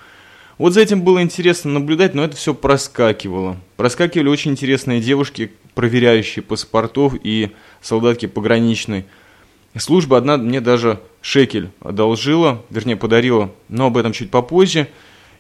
Вот 0.56 0.72
за 0.72 0.80
этим 0.80 1.02
было 1.02 1.20
интересно 1.22 1.72
наблюдать, 1.72 2.14
но 2.14 2.24
это 2.24 2.36
все 2.36 2.54
проскакивало. 2.54 3.56
Проскакивали 3.76 4.28
очень 4.28 4.52
интересные 4.52 5.00
девушки, 5.00 5.52
проверяющие 5.74 6.42
паспортов 6.42 7.14
и 7.22 7.50
солдатки 7.82 8.26
пограничной. 8.26 9.04
Служба 9.76 10.18
одна 10.18 10.36
мне 10.36 10.60
даже 10.60 11.00
шекель 11.20 11.70
одолжила, 11.80 12.62
вернее 12.70 12.94
подарила, 12.96 13.52
но 13.68 13.86
об 13.86 13.96
этом 13.96 14.12
чуть 14.12 14.30
попозже. 14.30 14.88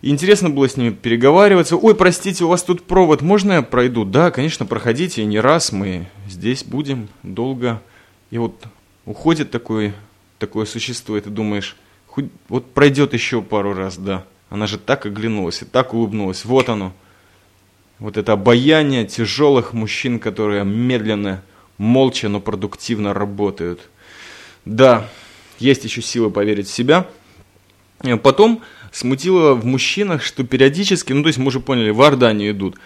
И 0.02 0.10
интересно 0.10 0.50
было 0.50 0.68
с 0.68 0.76
ними 0.76 0.90
переговариваться. 0.90 1.76
Ой, 1.76 1.94
простите, 1.94 2.44
у 2.44 2.48
вас 2.48 2.64
тут 2.64 2.82
провод, 2.82 3.22
можно 3.22 3.52
я 3.52 3.62
пройду? 3.62 4.04
Да, 4.04 4.32
конечно, 4.32 4.66
проходите, 4.66 5.24
не 5.24 5.38
раз 5.38 5.70
мы 5.70 6.08
здесь 6.28 6.64
будем 6.64 7.08
долго. 7.22 7.80
И 8.32 8.38
вот 8.38 8.64
уходит 9.06 9.52
такое, 9.52 9.94
такое 10.40 10.66
существо, 10.66 11.16
и 11.16 11.20
ты 11.20 11.30
думаешь, 11.30 11.76
хоть, 12.08 12.26
вот 12.48 12.66
пройдет 12.72 13.14
еще 13.14 13.40
пару 13.40 13.72
раз, 13.72 13.96
да. 13.96 14.24
Она 14.54 14.68
же 14.68 14.78
так 14.78 15.04
оглянулась 15.04 15.62
и 15.62 15.64
так 15.64 15.94
улыбнулась. 15.94 16.44
Вот 16.44 16.68
оно. 16.68 16.92
Вот 17.98 18.16
это 18.16 18.34
обаяние 18.34 19.04
тяжелых 19.04 19.72
мужчин, 19.72 20.20
которые 20.20 20.62
медленно, 20.62 21.42
молча, 21.76 22.28
но 22.28 22.38
продуктивно 22.38 23.12
работают. 23.12 23.80
Да, 24.64 25.10
есть 25.58 25.82
еще 25.82 26.02
сила 26.02 26.28
поверить 26.30 26.68
в 26.68 26.72
себя. 26.72 27.08
Э, 28.04 28.16
потом 28.16 28.62
смутило 28.92 29.54
в 29.54 29.64
мужчинах, 29.66 30.22
что 30.22 30.44
периодически, 30.44 31.12
ну 31.12 31.22
то 31.22 31.26
есть 31.30 31.38
мы 31.40 31.48
уже 31.48 31.58
поняли, 31.58 31.90
в 31.90 32.00
Иорданию 32.00 32.52
идут, 32.52 32.76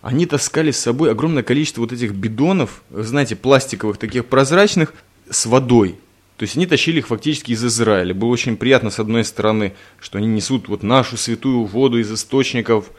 они 0.00 0.24
таскали 0.24 0.70
с 0.70 0.78
собой 0.78 1.10
огромное 1.10 1.42
количество 1.42 1.82
вот 1.82 1.92
этих 1.92 2.12
бидонов, 2.12 2.82
знаете, 2.88 3.36
пластиковых, 3.36 3.98
таких 3.98 4.24
прозрачных, 4.24 4.94
с 5.28 5.44
водой. 5.44 5.96
То 6.38 6.44
есть 6.44 6.56
они 6.56 6.66
тащили 6.66 6.98
их 6.98 7.08
фактически 7.08 7.50
из 7.50 7.64
Израиля. 7.64 8.14
Было 8.14 8.28
очень 8.28 8.56
приятно, 8.56 8.90
с 8.90 9.00
одной 9.00 9.24
стороны, 9.24 9.74
что 9.98 10.18
они 10.18 10.28
несут 10.28 10.68
вот 10.68 10.84
нашу 10.84 11.16
святую 11.16 11.64
воду 11.64 11.98
из 11.98 12.12
источников, 12.12 12.92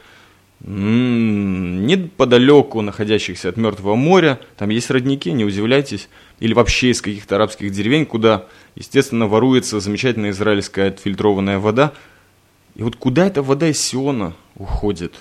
неподалеку 0.60 2.82
находящихся 2.82 3.48
от 3.48 3.56
Мертвого 3.56 3.96
моря. 3.96 4.38
Там 4.58 4.68
есть 4.68 4.90
родники, 4.90 5.32
не 5.32 5.46
удивляйтесь. 5.46 6.10
Или 6.38 6.52
вообще 6.52 6.90
из 6.90 7.00
каких-то 7.00 7.36
арабских 7.36 7.72
деревень, 7.72 8.04
куда, 8.04 8.44
естественно, 8.76 9.26
воруется 9.26 9.80
замечательная 9.80 10.32
израильская 10.32 10.88
отфильтрованная 10.88 11.58
вода. 11.58 11.94
И 12.74 12.82
вот 12.82 12.96
куда 12.96 13.26
эта 13.26 13.42
вода 13.42 13.68
из 13.68 13.80
Сиона 13.80 14.34
уходит? 14.56 15.14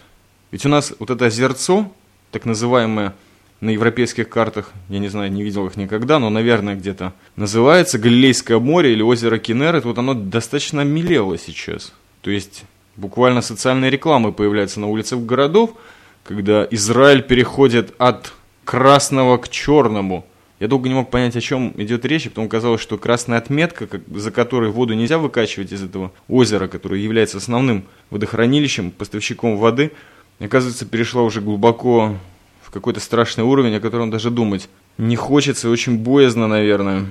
Ведь 0.52 0.66
у 0.66 0.70
нас 0.70 0.94
вот 1.00 1.10
это 1.10 1.28
озерцо, 1.28 1.90
так 2.32 2.44
называемое 2.44 3.16
на 3.62 3.72
европейских 3.72 4.30
картах, 4.30 4.72
я 4.88 5.00
не 5.00 5.10
знаю, 5.10 5.32
не 5.32 5.43
видел 5.43 5.67
их 5.67 5.76
никогда, 5.76 6.19
но, 6.19 6.30
наверное, 6.30 6.76
где-то 6.76 7.13
называется 7.36 8.00
Галилейское 8.00 8.58
море 8.60 8.93
или 8.93 9.02
озеро 9.02 9.38
Кенерет, 9.38 9.86
вот 9.86 9.98
оно 9.98 10.13
достаточно 10.13 10.82
мелело 10.82 11.38
сейчас. 11.38 11.93
То 12.22 12.32
есть 12.32 12.63
буквально 12.95 13.41
социальные 13.41 13.91
рекламы 13.91 14.32
появляются 14.32 14.80
на 14.80 14.88
улицах 14.88 15.19
городов, 15.19 15.72
когда 16.24 16.67
Израиль 16.72 17.22
переходит 17.22 17.93
от 17.98 18.34
красного 18.63 19.38
к 19.38 19.50
черному. 19.50 20.26
Я 20.60 20.67
долго 20.67 20.89
не 20.89 20.95
мог 20.95 21.10
понять, 21.10 21.36
о 21.36 21.41
чем 21.41 21.74
идет 21.78 22.06
речь, 22.06 22.26
и 22.26 22.30
потом 22.30 22.50
казалось, 22.50 22.82
что 22.82 22.98
красная 22.98 23.38
отметка, 23.38 23.88
как, 23.88 24.02
за 24.13 24.30
которой 24.30 24.69
воду 24.69 24.93
нельзя 24.93 25.17
выкачивать 25.17 25.72
из 25.72 25.82
этого 25.82 26.12
озера, 26.28 26.67
которое 26.67 27.02
является 27.02 27.38
основным 27.38 27.86
водохранилищем, 28.10 28.91
поставщиком 28.91 29.58
воды, 29.58 29.91
оказывается, 30.39 30.86
перешла 30.86 31.24
уже 31.24 31.39
глубоко 31.41 32.15
в 32.70 32.72
какой-то 32.72 33.02
страшный 33.02 33.44
уровень, 33.44 33.76
о 33.76 33.82
котором 33.82 34.12
даже 34.12 34.30
думать 34.30 34.70
не 34.98 35.16
хочется, 35.16 35.70
очень 35.70 35.98
боязно, 35.98 36.48
наверное. 36.48 37.06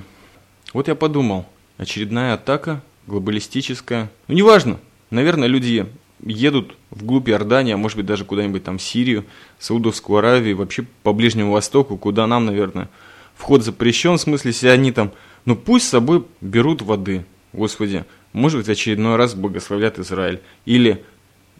Вот 0.73 0.87
я 0.87 0.95
подумал, 0.95 1.45
очередная 1.77 2.33
атака, 2.33 2.81
глобалистическая. 3.07 4.11
Ну, 4.27 4.35
неважно, 4.35 4.79
Наверное, 5.09 5.47
люди 5.47 5.87
едут 6.23 6.75
вглубь 6.91 7.29
Иордании, 7.29 7.73
а 7.73 7.77
может 7.77 7.97
быть 7.97 8.05
даже 8.05 8.25
куда-нибудь 8.25 8.63
там 8.63 8.77
в 8.77 8.81
Сирию, 8.81 9.25
Саудовскую 9.57 10.19
Аравию, 10.19 10.57
вообще 10.57 10.85
по 11.03 11.13
Ближнему 11.13 11.53
Востоку, 11.53 11.97
куда 11.97 12.27
нам, 12.27 12.45
наверное, 12.45 12.89
вход 13.35 13.63
запрещен, 13.63 14.17
в 14.17 14.21
смысле, 14.21 14.51
если 14.51 14.67
они 14.67 14.91
там, 14.91 15.11
ну 15.45 15.55
пусть 15.55 15.87
с 15.87 15.89
собой 15.89 16.25
берут 16.41 16.81
воды, 16.81 17.25
Господи, 17.53 18.05
может 18.33 18.59
быть, 18.59 18.69
очередной 18.69 19.15
раз 19.15 19.33
благословлят 19.33 19.97
Израиль, 19.97 20.41
или, 20.65 21.03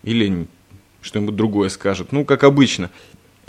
или 0.04 0.46
что-нибудь 1.02 1.36
другое 1.36 1.70
скажут, 1.70 2.12
ну, 2.12 2.26
как 2.26 2.44
обычно. 2.44 2.92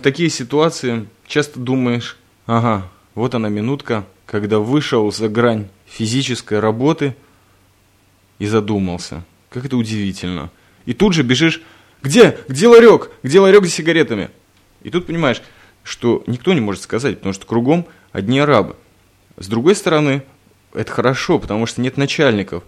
В 0.01 0.03
такие 0.03 0.31
ситуации 0.31 1.07
часто 1.27 1.61
думаешь, 1.61 2.17
ага, 2.47 2.89
вот 3.15 3.35
она 3.35 3.51
минутка, 3.51 4.07
когда 4.25 4.59
вышел 4.59 5.13
за 5.13 5.29
грань 5.29 5.69
физической 5.87 6.59
работы 6.59 7.15
и 8.39 8.47
задумался– 8.47 9.25
как 9.51 9.67
это 9.67 9.77
удивительно. 9.77 10.51
И 10.87 10.95
тут 10.95 11.13
же 11.13 11.23
бежишь, 11.23 11.61
где? 12.03 12.39
Где 12.49 12.69
ларек? 12.69 13.11
Где 13.23 13.41
ларек 13.41 13.67
с 13.67 13.75
сигаретами? 13.75 14.31
И 14.83 14.91
тут 14.91 15.07
понимаешь, 15.07 15.43
что 15.83 16.25
никто 16.27 16.55
не 16.55 16.61
может 16.61 16.83
сказать, 16.83 17.19
потому 17.19 17.35
что 17.35 17.47
кругом 17.47 17.87
одни 18.13 18.39
арабы. 18.39 18.77
С 19.37 19.49
другой 19.49 19.75
стороны, 19.75 20.23
это 20.73 20.91
хорошо, 20.91 21.39
потому 21.39 21.67
что 21.67 21.81
нет 21.81 21.97
начальников. 21.97 22.63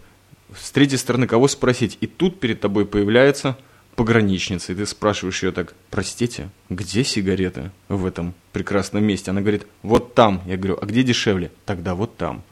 С 0.55 0.71
третьей 0.71 0.99
стороны, 0.99 1.27
кого 1.27 1.49
спросить? 1.49 1.97
И 2.01 2.07
тут 2.07 2.41
перед 2.41 2.61
тобой 2.61 2.85
появляется 2.85 3.57
пограничница, 3.97 4.73
и 4.73 4.75
ты 4.75 4.87
спрашиваешь 4.87 5.43
ее 5.43 5.53
так, 5.53 5.75
простите, 5.91 6.49
где 6.69 7.05
сигареты 7.05 7.71
в 7.89 8.07
этом 8.07 8.35
прекрасном 8.53 9.05
месте? 9.05 9.31
Она 9.31 9.41
говорит, 9.41 9.67
вот 9.83 10.15
там. 10.15 10.43
Я 10.47 10.57
говорю, 10.57 10.79
а 10.81 10.87
где 10.87 11.03
дешевле? 11.03 11.51
Тогда 11.67 11.95
вот 11.95 12.17
там. 12.17 12.43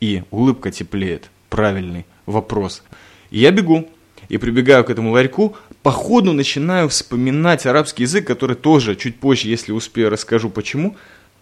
И 0.00 0.22
улыбка 0.30 0.70
теплеет. 0.70 1.30
Правильный 1.50 2.06
вопрос. 2.26 2.82
И 3.30 3.38
я 3.38 3.50
бегу, 3.50 3.88
и 4.28 4.38
прибегаю 4.38 4.84
к 4.84 4.90
этому 4.90 5.12
ларьку, 5.12 5.56
по 5.82 5.90
ходу 5.90 6.32
начинаю 6.32 6.88
вспоминать 6.88 7.66
арабский 7.66 8.02
язык, 8.02 8.26
который 8.26 8.56
тоже 8.56 8.96
чуть 8.96 9.16
позже, 9.16 9.48
если 9.48 9.72
успею, 9.72 10.10
расскажу 10.10 10.50
почему. 10.50 10.96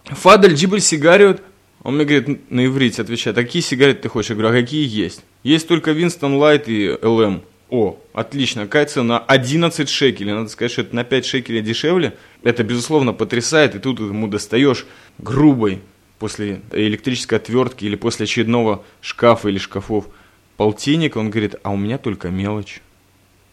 Фадель 0.04 0.54
джибль 0.54 0.80
сигариот, 0.80 1.42
он 1.82 1.96
мне 1.96 2.04
говорит 2.04 2.50
на 2.50 2.66
иврите, 2.66 3.02
отвечает, 3.02 3.38
а 3.38 3.42
какие 3.42 3.62
сигареты 3.62 4.02
ты 4.02 4.08
хочешь? 4.08 4.30
Я 4.30 4.36
говорю, 4.36 4.50
а 4.56 4.60
какие 4.60 4.86
есть? 4.86 5.22
Есть 5.42 5.68
только 5.68 5.92
Винстон 5.92 6.34
Лайт 6.36 6.68
и 6.68 6.96
ЛМ. 7.02 7.42
О, 7.70 7.98
отлично, 8.12 8.62
какая 8.62 8.86
цена? 8.86 9.18
11 9.18 9.88
шекелей. 9.88 10.32
Надо 10.32 10.48
сказать, 10.48 10.72
что 10.72 10.82
это 10.82 10.94
на 10.94 11.04
5 11.04 11.26
шекелей 11.26 11.62
дешевле. 11.62 12.16
Это, 12.42 12.62
безусловно, 12.62 13.12
потрясает. 13.12 13.74
И 13.74 13.78
тут 13.78 14.00
ему 14.00 14.28
достаешь 14.28 14.86
грубой 15.18 15.80
после 16.18 16.60
электрической 16.72 17.38
отвертки 17.38 17.84
или 17.84 17.96
после 17.96 18.24
очередного 18.24 18.84
шкафа 19.00 19.48
или 19.48 19.58
шкафов– 19.58 20.06
полтинник, 20.56 21.16
он 21.16 21.30
говорит, 21.30 21.56
а 21.62 21.70
у 21.70 21.76
меня 21.76 21.98
только 21.98 22.28
мелочь. 22.28 22.80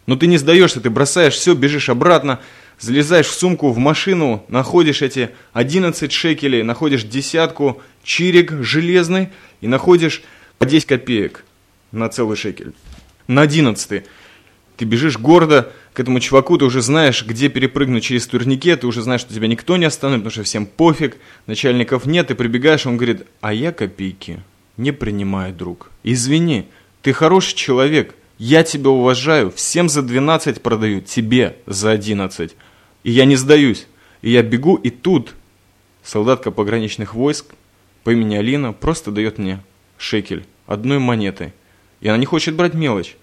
Но 0.06 0.16
ты 0.16 0.26
не 0.26 0.38
сдаешься, 0.38 0.80
ты 0.80 0.90
бросаешь 0.90 1.34
все, 1.34 1.54
бежишь 1.54 1.88
обратно, 1.88 2.40
залезаешь 2.78 3.26
в 3.26 3.34
сумку, 3.34 3.70
в 3.70 3.78
машину, 3.78 4.44
находишь 4.48 5.02
эти 5.02 5.30
11 5.52 6.10
шекелей, 6.10 6.62
находишь 6.62 7.04
десятку, 7.04 7.80
чирик 8.02 8.52
железный 8.62 9.28
и 9.60 9.68
находишь 9.68 10.22
по 10.58 10.66
10 10.66 10.86
копеек 10.86 11.44
на 11.92 12.08
целый 12.08 12.36
шекель. 12.36 12.72
На 13.26 13.42
одиннадцатый. 13.42 14.04
Ты 14.76 14.84
бежишь 14.84 15.18
гордо 15.18 15.72
к 15.92 16.00
этому 16.00 16.18
чуваку, 16.20 16.56
ты 16.58 16.64
уже 16.64 16.82
знаешь, 16.82 17.24
где 17.24 17.48
перепрыгнуть 17.48 18.02
через 18.02 18.26
турникет, 18.26 18.80
ты 18.80 18.86
уже 18.86 19.02
знаешь, 19.02 19.20
что 19.20 19.34
тебя 19.34 19.46
никто 19.46 19.76
не 19.76 19.84
остановит, 19.84 20.24
потому 20.24 20.32
что 20.32 20.42
всем 20.42 20.66
пофиг, 20.66 21.18
начальников 21.46 22.06
нет, 22.06 22.28
ты 22.28 22.34
прибегаешь, 22.34 22.86
он 22.86 22.96
говорит, 22.96 23.26
а 23.40 23.52
я 23.52 23.72
копейки 23.72 24.42
не 24.76 24.92
принимаю, 24.92 25.54
друг. 25.54 25.90
Извини, 26.02 26.66
ты 27.02 27.12
хороший 27.12 27.54
человек, 27.54 28.14
я 28.38 28.64
тебя 28.64 28.90
уважаю, 28.90 29.50
всем 29.50 29.88
за 29.88 30.02
12 30.02 30.62
продаю, 30.62 31.00
тебе 31.00 31.56
за 31.66 31.90
11. 31.92 32.56
И 33.04 33.10
я 33.10 33.24
не 33.24 33.36
сдаюсь. 33.36 33.86
И 34.22 34.30
я 34.30 34.42
бегу, 34.42 34.76
и 34.76 34.90
тут 34.90 35.34
солдатка 36.02 36.50
пограничных 36.50 37.14
войск 37.14 37.54
по 38.04 38.10
имени 38.10 38.36
Алина 38.36 38.72
просто 38.72 39.10
дает 39.10 39.38
мне 39.38 39.60
шекель 39.98 40.44
одной 40.66 40.98
монетой. 40.98 41.52
И 42.02 42.08
она 42.08 42.18
не 42.18 42.26
хочет 42.26 42.56
брать 42.56 42.74
мелочь. 42.74 43.16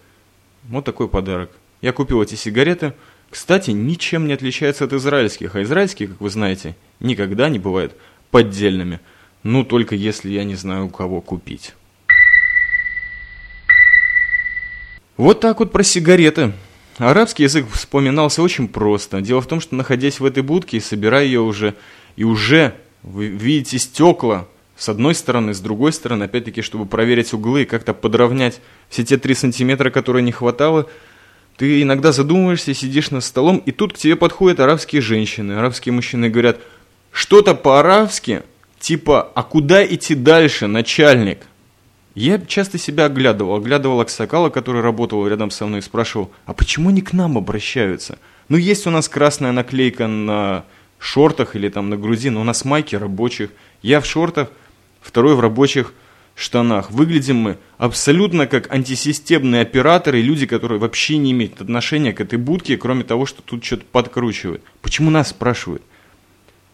Вот 0.69 0.85
такой 0.85 1.09
подарок. 1.09 1.51
Я 1.81 1.91
купил 1.91 2.23
эти 2.23 2.35
сигареты. 2.35 2.93
Кстати, 3.29 3.71
ничем 3.71 4.25
не 4.25 4.33
отличаются 4.33 4.85
от 4.85 4.93
израильских. 4.93 5.55
А 5.55 5.61
израильские, 5.61 6.07
как 6.07 6.21
вы 6.21 6.29
знаете, 6.29 6.75
никогда 7.01 7.49
не 7.49 7.59
бывают 7.59 7.93
поддельными. 8.31 9.01
Ну, 9.43 9.65
только 9.65 9.95
если 9.95 10.29
я 10.29 10.45
не 10.45 10.55
знаю, 10.55 10.85
у 10.85 10.89
кого 10.89 11.19
купить. 11.19 11.75
Вот 15.17 15.41
так 15.41 15.59
вот 15.59 15.73
про 15.73 15.83
сигареты. 15.83 16.53
Арабский 16.97 17.43
язык 17.43 17.67
вспоминался 17.69 18.41
очень 18.41 18.69
просто. 18.69 19.19
Дело 19.19 19.41
в 19.41 19.47
том, 19.47 19.59
что 19.59 19.75
находясь 19.75 20.21
в 20.21 20.25
этой 20.25 20.41
будке 20.41 20.77
и 20.77 20.81
собирая 20.81 21.25
ее 21.25 21.41
уже, 21.41 21.75
и 22.15 22.23
уже 22.23 22.75
вы 23.03 23.27
видите 23.27 23.77
стекла 23.77 24.47
с 24.79 24.87
одной 24.87 25.13
стороны, 25.13 25.53
с 25.53 25.59
другой 25.59 25.91
стороны, 25.91 26.23
опять-таки, 26.23 26.61
чтобы 26.61 26.85
проверить 26.85 27.33
углы, 27.33 27.65
как-то 27.65 27.93
подровнять 27.93 28.61
все 28.87 29.03
те 29.03 29.17
три 29.17 29.33
сантиметра, 29.35 29.89
которые 29.89 30.23
не 30.23 30.31
хватало, 30.31 30.89
ты 31.57 31.81
иногда 31.81 32.13
задумываешься, 32.13 32.73
сидишь 32.73 33.11
над 33.11 33.25
столом, 33.25 33.61
и 33.65 33.73
тут 33.73 33.91
к 33.91 33.97
тебе 33.97 34.15
подходят 34.15 34.61
арабские 34.61 35.01
женщины, 35.01 35.51
арабские 35.51 35.91
мужчины 35.91 36.29
говорят, 36.29 36.59
что-то 37.11 37.55
по-арабски, 37.55 38.43
типа, 38.79 39.29
а 39.35 39.43
куда 39.43 39.85
идти 39.85 40.15
дальше, 40.15 40.67
начальник? 40.67 41.39
Я 42.15 42.39
часто 42.39 42.77
себя 42.77 43.05
оглядывал, 43.05 43.57
оглядывал 43.57 43.99
Аксакала, 43.99 44.49
который 44.49 44.81
работал 44.81 45.27
рядом 45.27 45.51
со 45.51 45.65
мной, 45.65 45.79
и 45.79 45.83
спрашивал, 45.83 46.31
а 46.45 46.53
почему 46.53 46.87
они 46.87 47.01
к 47.01 47.11
нам 47.11 47.37
обращаются? 47.37 48.17
Ну, 48.47 48.55
есть 48.55 48.87
у 48.87 48.91
нас 48.91 49.09
красная 49.09 49.51
наклейка 49.51 50.07
на 50.07 50.63
шортах 50.99 51.57
или 51.57 51.67
там 51.67 51.89
на 51.89 51.97
груди, 51.97 52.29
но 52.29 52.39
у 52.39 52.45
нас 52.45 52.63
майки 52.63 52.95
рабочих. 52.95 53.49
Я 53.81 53.99
в 53.99 54.05
шортах, 54.05 54.49
второй 55.01 55.35
в 55.35 55.39
рабочих 55.39 55.93
штанах. 56.35 56.91
Выглядим 56.91 57.37
мы 57.37 57.57
абсолютно 57.77 58.47
как 58.47 58.71
антисистемные 58.71 59.61
операторы, 59.61 60.21
люди, 60.21 60.45
которые 60.45 60.79
вообще 60.79 61.17
не 61.17 61.31
имеют 61.31 61.61
отношения 61.61 62.13
к 62.13 62.21
этой 62.21 62.37
будке, 62.37 62.77
кроме 62.77 63.03
того, 63.03 63.25
что 63.25 63.41
тут 63.41 63.63
что-то 63.63 63.85
подкручивают. 63.91 64.61
Почему 64.81 65.09
нас 65.09 65.29
спрашивают? 65.29 65.83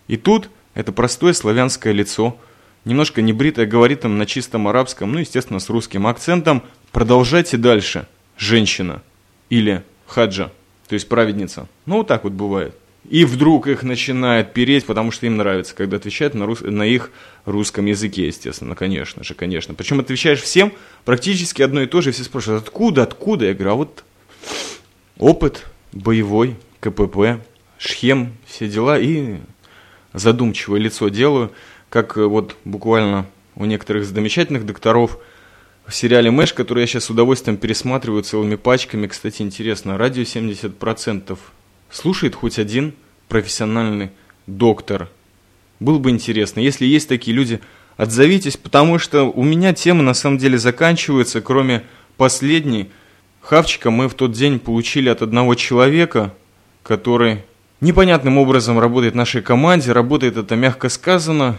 И 0.08 0.18
тут 0.18 0.50
это 0.74 0.92
простое 0.92 1.34
славянское 1.34 1.94
лицо– 1.94 2.38
немножко 2.86 3.22
небритая, 3.22 3.66
говорит 3.66 4.06
им 4.06 4.18
на 4.18 4.26
чистом 4.26 4.68
арабском, 4.68 5.12
ну, 5.12 5.20
естественно, 5.20 5.60
с 5.60 5.70
русским 5.70 6.08
акцентом. 6.08 6.64
Продолжайте 6.92 7.58
дальше, 7.58 8.08
женщина. 8.38 9.02
Или 9.50 9.84
хаджа, 10.08 10.52
то 10.88 10.94
есть 10.94 11.10
праведница. 11.10 11.68
Ну, 11.86 11.98
вот 11.98 12.08
так 12.08 12.24
вот 12.24 12.34
бывает. 12.34 12.76
И 13.10 13.24
вдруг 13.24 13.68
их 13.68 13.84
начинает 13.84 14.54
переть, 14.54 14.86
потому 14.86 15.12
что 15.12 15.26
им 15.26 15.38
нравится, 15.38 15.76
когда 15.76 15.98
отвечают 15.98 16.34
на, 16.34 16.46
рус... 16.46 16.62
на 16.62 16.84
их 16.84 17.12
русском 17.46 17.86
языке, 17.86 18.28
естественно, 18.28 18.76
конечно 18.76 19.24
же, 19.24 19.36
конечно. 19.36 19.74
Причем 19.76 20.00
отвечаешь 20.00 20.42
всем 20.42 20.74
практически 21.04 21.62
одно 21.62 21.82
и 21.82 21.88
то 21.88 22.02
же, 22.02 22.12
все 22.12 22.24
спрашивают, 22.24 22.64
откуда, 22.64 23.04
откуда? 23.04 23.46
Я 23.46 23.54
говорю, 23.54 23.72
а 23.72 23.76
вот 23.76 24.04
опыт 25.20 25.66
боевой, 25.92 26.56
КПП, 26.80 27.42
шхем, 27.78 28.34
все 28.48 28.68
дела, 28.68 29.00
и 29.00 29.38
задумчивое 30.14 30.80
лицо 30.80 31.10
делаю 31.10 31.52
как 31.90 32.18
э, 32.18 32.26
вот 32.26 32.58
буквально 32.66 33.26
у 33.56 33.66
некоторых 33.66 34.06
замечательных 34.06 34.66
докторов 34.66 35.18
в 35.86 35.94
сериале 35.94 36.32
«Мэш», 36.32 36.54
который 36.54 36.82
я 36.82 36.88
сейчас 36.88 37.06
с 37.06 37.10
удовольствием 37.10 37.58
пересматриваю 37.58 38.24
целыми 38.24 38.56
пачками. 38.56 39.08
Кстати, 39.08 39.44
интересно, 39.44 39.98
радио 39.98 40.24
70% 40.24 41.38
слушает 41.90 42.36
хоть 42.36 42.60
один 42.60 42.94
профессиональный 43.28 44.12
доктор. 44.48 45.10
Было 45.80 46.00
бы 46.00 46.10
интересно, 46.10 46.60
если 46.60 46.86
есть 46.86 47.10
такие 47.10 47.36
люди, 47.36 47.60
отзовитесь, 47.98 48.58
потому 48.58 48.98
что 49.00 49.24
у 49.24 49.44
меня 49.44 49.74
темы 49.74 50.04
на 50.04 50.14
самом 50.14 50.38
деле 50.38 50.58
заканчиваются, 50.58 51.42
кроме 51.42 51.84
последней. 52.18 52.90
Хавчика 53.42 53.92
мы 53.92 54.08
в 54.08 54.14
тот 54.14 54.32
день 54.32 54.60
получили 54.60 55.10
от 55.10 55.22
одного 55.22 55.56
человека, 55.56 56.34
который 56.84 57.44
непонятным 57.82 58.38
образом 58.38 58.80
работает 58.80 59.14
в 59.14 59.18
нашей 59.18 59.42
команде, 59.42 59.92
работает 59.92 60.38
это 60.38 60.56
мягко 60.56 60.90
сказано, 60.90 61.58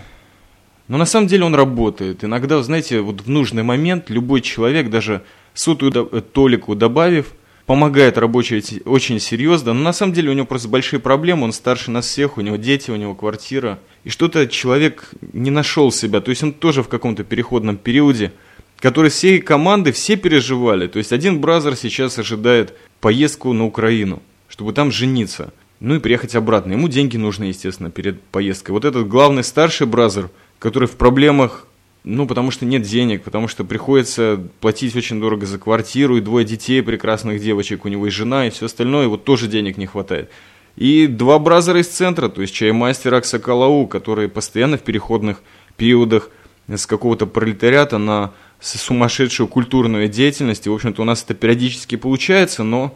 но 0.88 0.98
на 0.98 1.04
самом 1.04 1.26
деле 1.26 1.44
он 1.44 1.54
работает. 1.54 2.24
Иногда, 2.24 2.62
знаете, 2.62 3.00
вот 3.00 3.22
в 3.22 3.28
нужный 3.28 3.62
момент 3.62 4.08
любой 4.08 4.40
человек, 4.40 4.88
даже 4.90 5.22
сотую 5.54 5.92
толику 6.32 6.74
добавив, 6.74 7.32
помогает 7.66 8.16
рабочий 8.16 8.80
очень 8.84 9.20
серьезно, 9.20 9.72
но 9.74 9.82
на 9.82 9.92
самом 9.92 10.12
деле 10.12 10.30
у 10.30 10.32
него 10.32 10.46
просто 10.46 10.68
большие 10.68 11.00
проблемы, 11.00 11.44
он 11.44 11.52
старше 11.52 11.90
нас 11.90 12.06
всех, 12.06 12.38
у 12.38 12.40
него 12.40 12.56
дети, 12.56 12.90
у 12.90 12.96
него 12.96 13.14
квартира. 13.14 13.78
И 14.04 14.08
что-то 14.08 14.46
человек 14.46 15.10
не 15.32 15.50
нашел 15.50 15.90
себя, 15.90 16.20
то 16.20 16.30
есть 16.30 16.42
он 16.42 16.52
тоже 16.52 16.82
в 16.82 16.88
каком-то 16.88 17.24
переходном 17.24 17.76
периоде, 17.76 18.32
который 18.78 19.10
всей 19.10 19.40
команды 19.40 19.90
все 19.90 20.16
переживали. 20.16 20.86
То 20.86 20.98
есть 20.98 21.12
один 21.12 21.40
бразер 21.40 21.76
сейчас 21.76 22.18
ожидает 22.18 22.74
поездку 23.00 23.52
на 23.52 23.64
Украину, 23.64 24.22
чтобы 24.48 24.72
там 24.72 24.92
жениться, 24.92 25.52
ну 25.80 25.96
и 25.96 25.98
приехать 25.98 26.36
обратно. 26.36 26.72
Ему 26.72 26.88
деньги 26.88 27.16
нужны, 27.16 27.44
естественно, 27.44 27.90
перед 27.90 28.22
поездкой. 28.22 28.74
Вот 28.74 28.84
этот 28.84 29.08
главный 29.08 29.42
старший 29.42 29.88
бразер, 29.88 30.30
который 30.60 30.88
в 30.88 30.96
проблемах 30.96 31.66
ну, 32.06 32.24
потому 32.28 32.52
что 32.52 32.64
нет 32.64 32.82
денег, 32.82 33.24
потому 33.24 33.48
что 33.48 33.64
приходится 33.64 34.40
платить 34.60 34.94
очень 34.94 35.20
дорого 35.20 35.44
за 35.44 35.58
квартиру, 35.58 36.16
и 36.16 36.20
двое 36.20 36.46
детей, 36.46 36.80
прекрасных 36.80 37.42
девочек, 37.42 37.84
у 37.84 37.88
него 37.88 38.06
и 38.06 38.10
жена, 38.10 38.46
и 38.46 38.50
все 38.50 38.66
остальное, 38.66 39.08
вот 39.08 39.24
тоже 39.24 39.48
денег 39.48 39.76
не 39.76 39.86
хватает. 39.86 40.30
И 40.76 41.08
два 41.08 41.40
бразера 41.40 41.80
из 41.80 41.88
центра, 41.88 42.28
то 42.28 42.42
есть 42.42 42.54
чаймастер 42.54 43.12
Аксакалау, 43.12 43.88
которые 43.88 44.28
постоянно 44.28 44.78
в 44.78 44.82
переходных 44.82 45.42
периодах 45.76 46.30
с 46.68 46.86
какого-то 46.86 47.26
пролетариата 47.26 47.98
на 47.98 48.32
сумасшедшую 48.60 49.48
культурную 49.48 50.08
деятельность. 50.08 50.66
И, 50.66 50.70
в 50.70 50.74
общем-то, 50.74 51.02
у 51.02 51.04
нас 51.04 51.24
это 51.24 51.34
периодически 51.34 51.96
получается, 51.96 52.62
но 52.62 52.94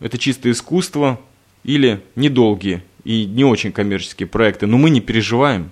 это 0.00 0.18
чисто 0.18 0.50
искусство 0.50 1.20
или 1.62 2.00
недолгие 2.16 2.82
и 3.04 3.24
не 3.24 3.44
очень 3.44 3.70
коммерческие 3.70 4.26
проекты. 4.26 4.66
Но 4.66 4.78
мы 4.78 4.90
не 4.90 5.00
переживаем, 5.00 5.70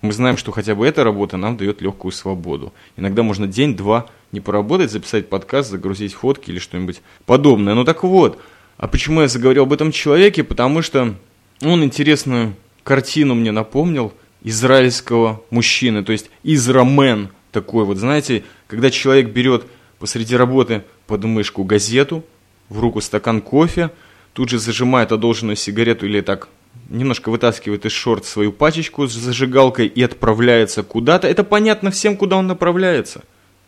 мы 0.00 0.12
знаем, 0.12 0.36
что 0.36 0.52
хотя 0.52 0.74
бы 0.74 0.86
эта 0.86 1.02
работа 1.02 1.36
нам 1.36 1.56
дает 1.56 1.80
легкую 1.80 2.12
свободу. 2.12 2.72
Иногда 2.96 3.22
можно 3.22 3.46
день-два 3.46 4.06
не 4.32 4.40
поработать, 4.40 4.92
записать 4.92 5.28
подкаст, 5.28 5.70
загрузить 5.70 6.14
фотки 6.14 6.50
или 6.50 6.58
что-нибудь 6.58 7.00
подобное. 7.26 7.74
Ну 7.74 7.84
так 7.84 8.04
вот, 8.04 8.40
а 8.76 8.86
почему 8.86 9.22
я 9.22 9.28
заговорил 9.28 9.64
об 9.64 9.72
этом 9.72 9.90
человеке? 9.90 10.44
Потому 10.44 10.82
что 10.82 11.14
он 11.62 11.82
интересную 11.82 12.54
картину 12.84 13.34
мне 13.34 13.50
напомнил 13.50 14.12
израильского 14.42 15.42
мужчины, 15.50 16.04
то 16.04 16.12
есть 16.12 16.30
израмен 16.44 17.30
такой 17.50 17.84
вот, 17.84 17.96
знаете, 17.96 18.44
когда 18.68 18.90
человек 18.90 19.30
берет 19.30 19.64
посреди 19.98 20.36
работы 20.36 20.84
под 21.06 21.24
мышку 21.24 21.64
газету, 21.64 22.24
в 22.68 22.80
руку 22.80 23.00
стакан 23.00 23.40
кофе, 23.40 23.90
тут 24.32 24.50
же 24.50 24.58
зажимает 24.58 25.10
одолженную 25.10 25.56
сигарету 25.56 26.06
или 26.06 26.20
так 26.20 26.48
немножко 26.88 27.30
вытаскивает 27.30 27.84
из 27.84 27.92
шорт 27.92 28.24
свою 28.24 28.52
пачечку 28.52 29.06
с 29.06 29.12
зажигалкой 29.12 29.86
и 29.86 30.02
отправляется 30.02 30.82
куда-то, 30.82 31.28
это 31.28 31.44
понятно 31.44 31.90
всем, 31.90 32.16
куда 32.16 32.36
он 32.36 32.46
направляется. 32.46 33.22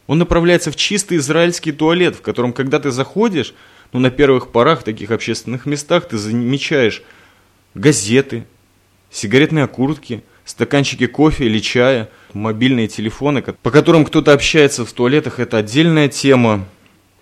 Он 0.07 0.19
направляется 0.19 0.71
в 0.71 0.77
чистый 0.77 1.19
израильский 1.19 1.73
туалет, 1.73 2.17
в 2.17 2.23
котором, 2.23 2.53
когда 2.53 2.81
ты 2.81 2.91
заходишь, 2.91 3.55
ну, 3.93 4.01
на 4.01 4.11
первых 4.11 4.51
порах 4.51 4.81
в 4.81 4.85
таких 4.85 5.11
общественных 5.11 5.67
местах 5.67 6.09
ты 6.09 6.17
замечаешь 6.17 7.03
газеты, 7.75 8.45
сигаретные 9.11 9.65
окуртки, 9.65 10.25
стаканчики 10.45 11.07
кофе 11.07 11.47
или 11.47 11.59
чая, 11.59 12.09
мобильные 12.33 12.89
телефоны, 12.89 13.43
по 13.43 13.71
которым 13.71 14.05
кто-то 14.05 14.33
общается 14.33 14.85
в 14.85 14.93
туалетах, 14.93 15.39
это 15.39 15.59
отдельная 15.59 16.09
тема. 16.09 16.67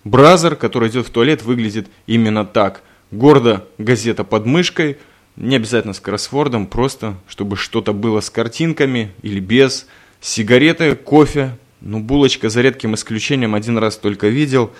Бразер, 0.03 0.55
который 0.55 0.89
идет 0.89 1.07
в 1.07 1.11
туалет, 1.11 1.43
выглядит 1.43 1.87
именно 2.07 2.45
так. 2.45 2.83
Гордо 3.11 3.67
газета 3.77 4.23
под 4.23 4.45
мышкой– 4.45 4.97
не 5.39 5.55
обязательно 5.55 5.93
с 5.93 5.99
кроссвордом, 5.99 6.67
просто 6.67 7.17
чтобы 7.27 7.55
что-то 7.55 7.93
было 7.93 8.19
с 8.19 8.29
картинками 8.29 9.11
или 9.23 9.39
без. 9.39 9.87
Сигареты, 10.21 10.95
кофе, 10.95 11.57
ну 11.81 12.01
булочка 12.01 12.49
за 12.49 12.61
редким 12.61 12.93
исключением 12.93 13.55
один 13.55 13.77
раз 13.77 13.97
только 13.97 14.27
видел. 14.27 14.71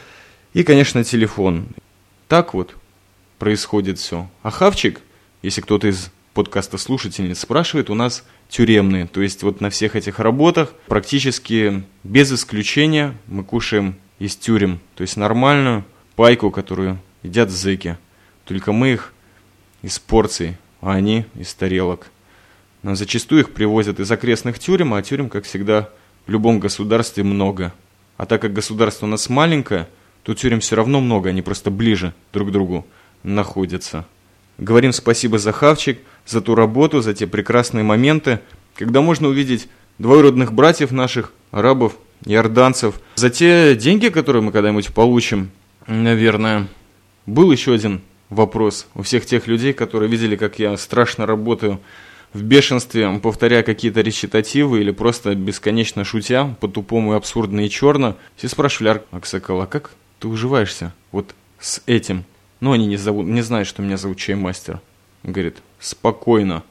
И, 0.54 0.64
конечно, 0.64 1.04
телефон. 1.04 1.68
Так 2.28 2.54
вот 2.54 2.76
происходит 3.38 4.00
все. 4.00 4.30
А 4.44 4.52
хавчик, 4.52 5.00
если 5.42 5.62
кто-то 5.62 5.88
из 5.88 6.12
подкаста 6.34 6.78
слушательниц 6.78 7.40
спрашивает, 7.40 7.90
у 7.90 7.96
нас 7.96 8.26
тюремные. 8.50 9.08
То 9.08 9.22
есть 9.22 9.44
вот 9.44 9.62
на 9.62 9.70
всех 9.70 9.96
этих 9.96 10.20
работах 10.20 10.74
практически 10.88 11.84
без 12.04 12.32
исключения 12.34 13.16
мы 13.28 13.44
кушаем 13.44 13.96
из 14.20 14.36
тюрем. 14.36 14.82
То 14.96 15.04
есть 15.04 15.16
нормальную 15.16 15.86
пайку, 16.16 16.52
которую 16.52 17.00
едят 17.24 17.50
зэки. 17.50 17.98
Только 18.46 18.74
мы 18.74 18.94
их 18.94 19.14
из 19.82 20.00
порций, 20.00 20.58
а 20.82 20.94
они 20.94 21.26
из 21.36 21.54
тарелок. 21.54 22.08
Но 22.84 22.96
зачастую 22.96 23.42
их 23.42 23.52
привозят 23.52 24.00
из 24.00 24.12
окрестных 24.12 24.60
тюрем, 24.60 24.94
а 24.94 25.02
тюрем, 25.02 25.30
как 25.30 25.46
всегда, 25.46 25.90
в 26.26 26.32
любом 26.32 26.60
государстве 26.60 27.24
много. 27.24 27.74
А 28.18 28.26
так 28.26 28.42
как 28.42 28.54
государство 28.54 29.06
у 29.06 29.10
нас 29.10 29.30
маленькое, 29.30 29.88
то 30.24 30.34
тюрем 30.34 30.60
все 30.60 30.76
равно 30.76 31.02
много, 31.02 31.30
они 31.30 31.42
просто 31.42 31.72
ближе 31.72 32.14
друг 32.34 32.50
к 32.50 32.52
другу 32.52 32.86
находятся. 33.24 34.06
Говорим 34.58 34.92
спасибо 34.92 35.38
за 35.38 35.52
хавчик, 35.52 36.00
за 36.26 36.42
ту 36.42 36.56
работу, 36.56 37.02
за 37.02 37.14
те 37.14 37.28
прекрасные 37.28 37.84
моменты, 37.84 38.40
когда 38.76 39.02
можно 39.02 39.28
увидеть 39.28 39.70
двоюродных 39.98 40.54
братьев 40.54 40.92
наших, 40.92 41.34
арабов, 41.52 41.98
иорданцев, 42.26 43.00
за 43.16 43.30
те 43.30 43.76
деньги, 43.76 44.10
которые 44.10 44.42
мы 44.42 44.52
когда-нибудь 44.52 44.94
получим, 44.94 45.52
наверное. 45.88 46.68
Был 47.26 47.52
еще 47.52 47.74
один 47.74 48.02
вопрос 48.30 48.88
у 48.96 49.04
всех 49.04 49.26
тех 49.26 49.48
людей, 49.48 49.74
которые 49.74 50.10
видели, 50.10 50.36
как 50.36 50.60
я 50.60 50.78
страшно 50.78 51.26
работаю 51.26 51.80
в 52.34 52.44
бешенстве, 52.44 53.20
повторяя 53.22 53.64
какие-то 53.64 54.02
речитативы 54.02 54.82
или 54.82 54.92
просто 54.92 55.36
бесконечно 55.36 56.04
шутя, 56.04 56.56
по-тупому 56.60 57.14
и 57.14 57.18
абсурдно 57.18 57.62
и 57.62 57.70
черно. 57.70 58.16
Все 58.36 58.48
спрашивали, 58.48 59.02
Аксакал, 59.12 59.62
а 59.62 59.68
как 59.68 59.92
ты 60.20 60.28
уживаешься 60.28 60.94
вот 61.12 61.34
с 61.60 61.82
этим? 61.86 62.24
Ну, 62.60 62.72
они 62.72 62.86
не, 62.86 62.98
зовут, 62.98 63.26
не 63.26 63.42
знают, 63.42 63.68
что 63.68 63.82
меня 63.82 63.98
зовут 63.98 64.18
Чаймастер. 64.18 64.80
Говорит, 65.24 65.58
спокойно. 65.80 66.64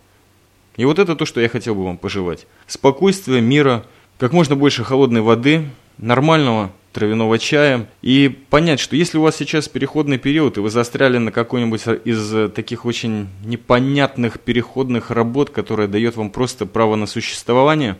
И 0.76 0.84
вот 0.84 0.98
это 0.98 1.16
то, 1.16 1.24
что 1.24 1.40
я 1.40 1.48
хотел 1.48 1.74
бы 1.74 1.84
вам 1.84 1.96
пожелать. 1.96 2.46
Спокойствие, 2.66 3.40
мира, 3.40 3.84
как 4.18 4.32
можно 4.32 4.54
больше 4.54 4.84
холодной 4.84 5.22
воды, 5.22 5.68
нормального 5.96 6.70
травяного 6.92 7.38
чая 7.38 7.88
и 8.02 8.28
понять, 8.50 8.80
что 8.80 8.96
если 8.96 9.18
у 9.18 9.22
вас 9.22 9.36
сейчас 9.36 9.68
переходный 9.68 10.18
период, 10.18 10.56
и 10.56 10.60
вы 10.60 10.70
застряли 10.70 11.18
на 11.18 11.30
какой-нибудь 11.30 11.82
из 12.04 12.52
таких 12.52 12.84
очень 12.84 13.28
непонятных 13.44 14.40
переходных 14.40 15.10
работ, 15.10 15.50
которая 15.50 15.88
дает 15.88 16.16
вам 16.16 16.30
просто 16.30 16.66
право 16.66 16.96
на 16.96 17.06
существование 17.06 17.96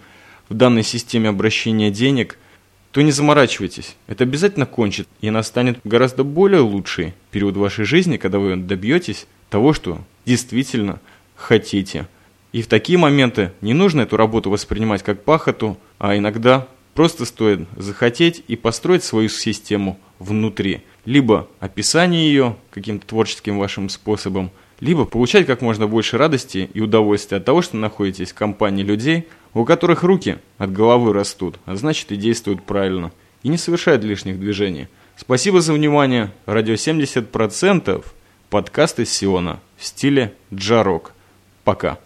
в 0.49 0.55
данной 0.55 0.83
системе 0.83 1.29
обращения 1.29 1.91
денег, 1.91 2.39
то 2.91 3.03
не 3.03 3.13
заморачивайтесь. 3.13 3.97
Это 4.07 4.25
обязательно 4.25 4.65
кончит, 4.67 5.07
и 5.21 5.31
настанет 5.31 5.79
гораздо 5.85 6.25
более 6.25 6.61
лучший 6.61 7.13
период 7.31 7.57
вашей 7.57 7.85
жизни, 7.85 8.17
когда 8.17 8.39
вы 8.39 8.57
добьетесь 8.57 9.27
того, 9.51 9.75
что 9.75 9.99
действительно 10.25 11.01
хотите. 11.37 12.09
И 12.53 12.63
в 12.63 12.67
такие 12.67 12.99
моменты 12.99 13.53
не 13.61 13.75
нужно 13.75 14.01
эту 14.01 14.17
работу 14.17 14.49
воспринимать 14.49 15.03
как 15.03 15.23
пахоту, 15.23 15.79
а 15.99 16.17
иногда 16.17 16.67
Просто 16.99 17.27
стоит 17.27 17.61
захотеть 17.77 18.43
и 18.49 18.57
построить 18.57 19.05
свою 19.05 19.29
систему 19.29 20.01
внутри. 20.19 20.81
Либо 21.05 21.47
описание 21.61 22.27
ее 22.27 22.57
каким-то 22.73 23.07
творческим 23.07 23.57
вашим 23.57 23.89
способом, 23.89 24.51
либо 24.81 25.05
получать 25.05 25.47
как 25.47 25.61
можно 25.61 25.87
больше 25.87 26.19
радости 26.19 26.69
и 26.75 26.81
удовольствия 26.81 27.37
от 27.37 27.45
того, 27.45 27.63
что 27.63 27.77
находитесь 27.77 28.33
в 28.33 28.35
компании 28.35 28.83
людей, 28.83 29.29
у 29.55 29.65
которых 29.65 30.03
руки 30.03 30.39
от 30.59 30.73
головы 30.73 31.13
растут, 31.13 31.61
а 31.67 31.77
значит 31.77 32.11
и 32.11 32.17
действуют 32.17 32.65
правильно, 32.65 33.13
и 33.45 33.49
не 33.49 33.59
совершают 33.59 34.03
лишних 34.03 34.41
движений. 34.41 34.89
Спасибо 35.17 35.61
за 35.61 35.75
внимание. 35.75 36.33
Радио 36.47 36.75
70%. 36.75 38.05
Подкаст 38.51 38.99
из 38.99 39.13
Сиона 39.13 39.61
в 39.77 39.85
стиле 39.85 40.35
джарок. 40.53 41.13
Пока. 41.63 42.01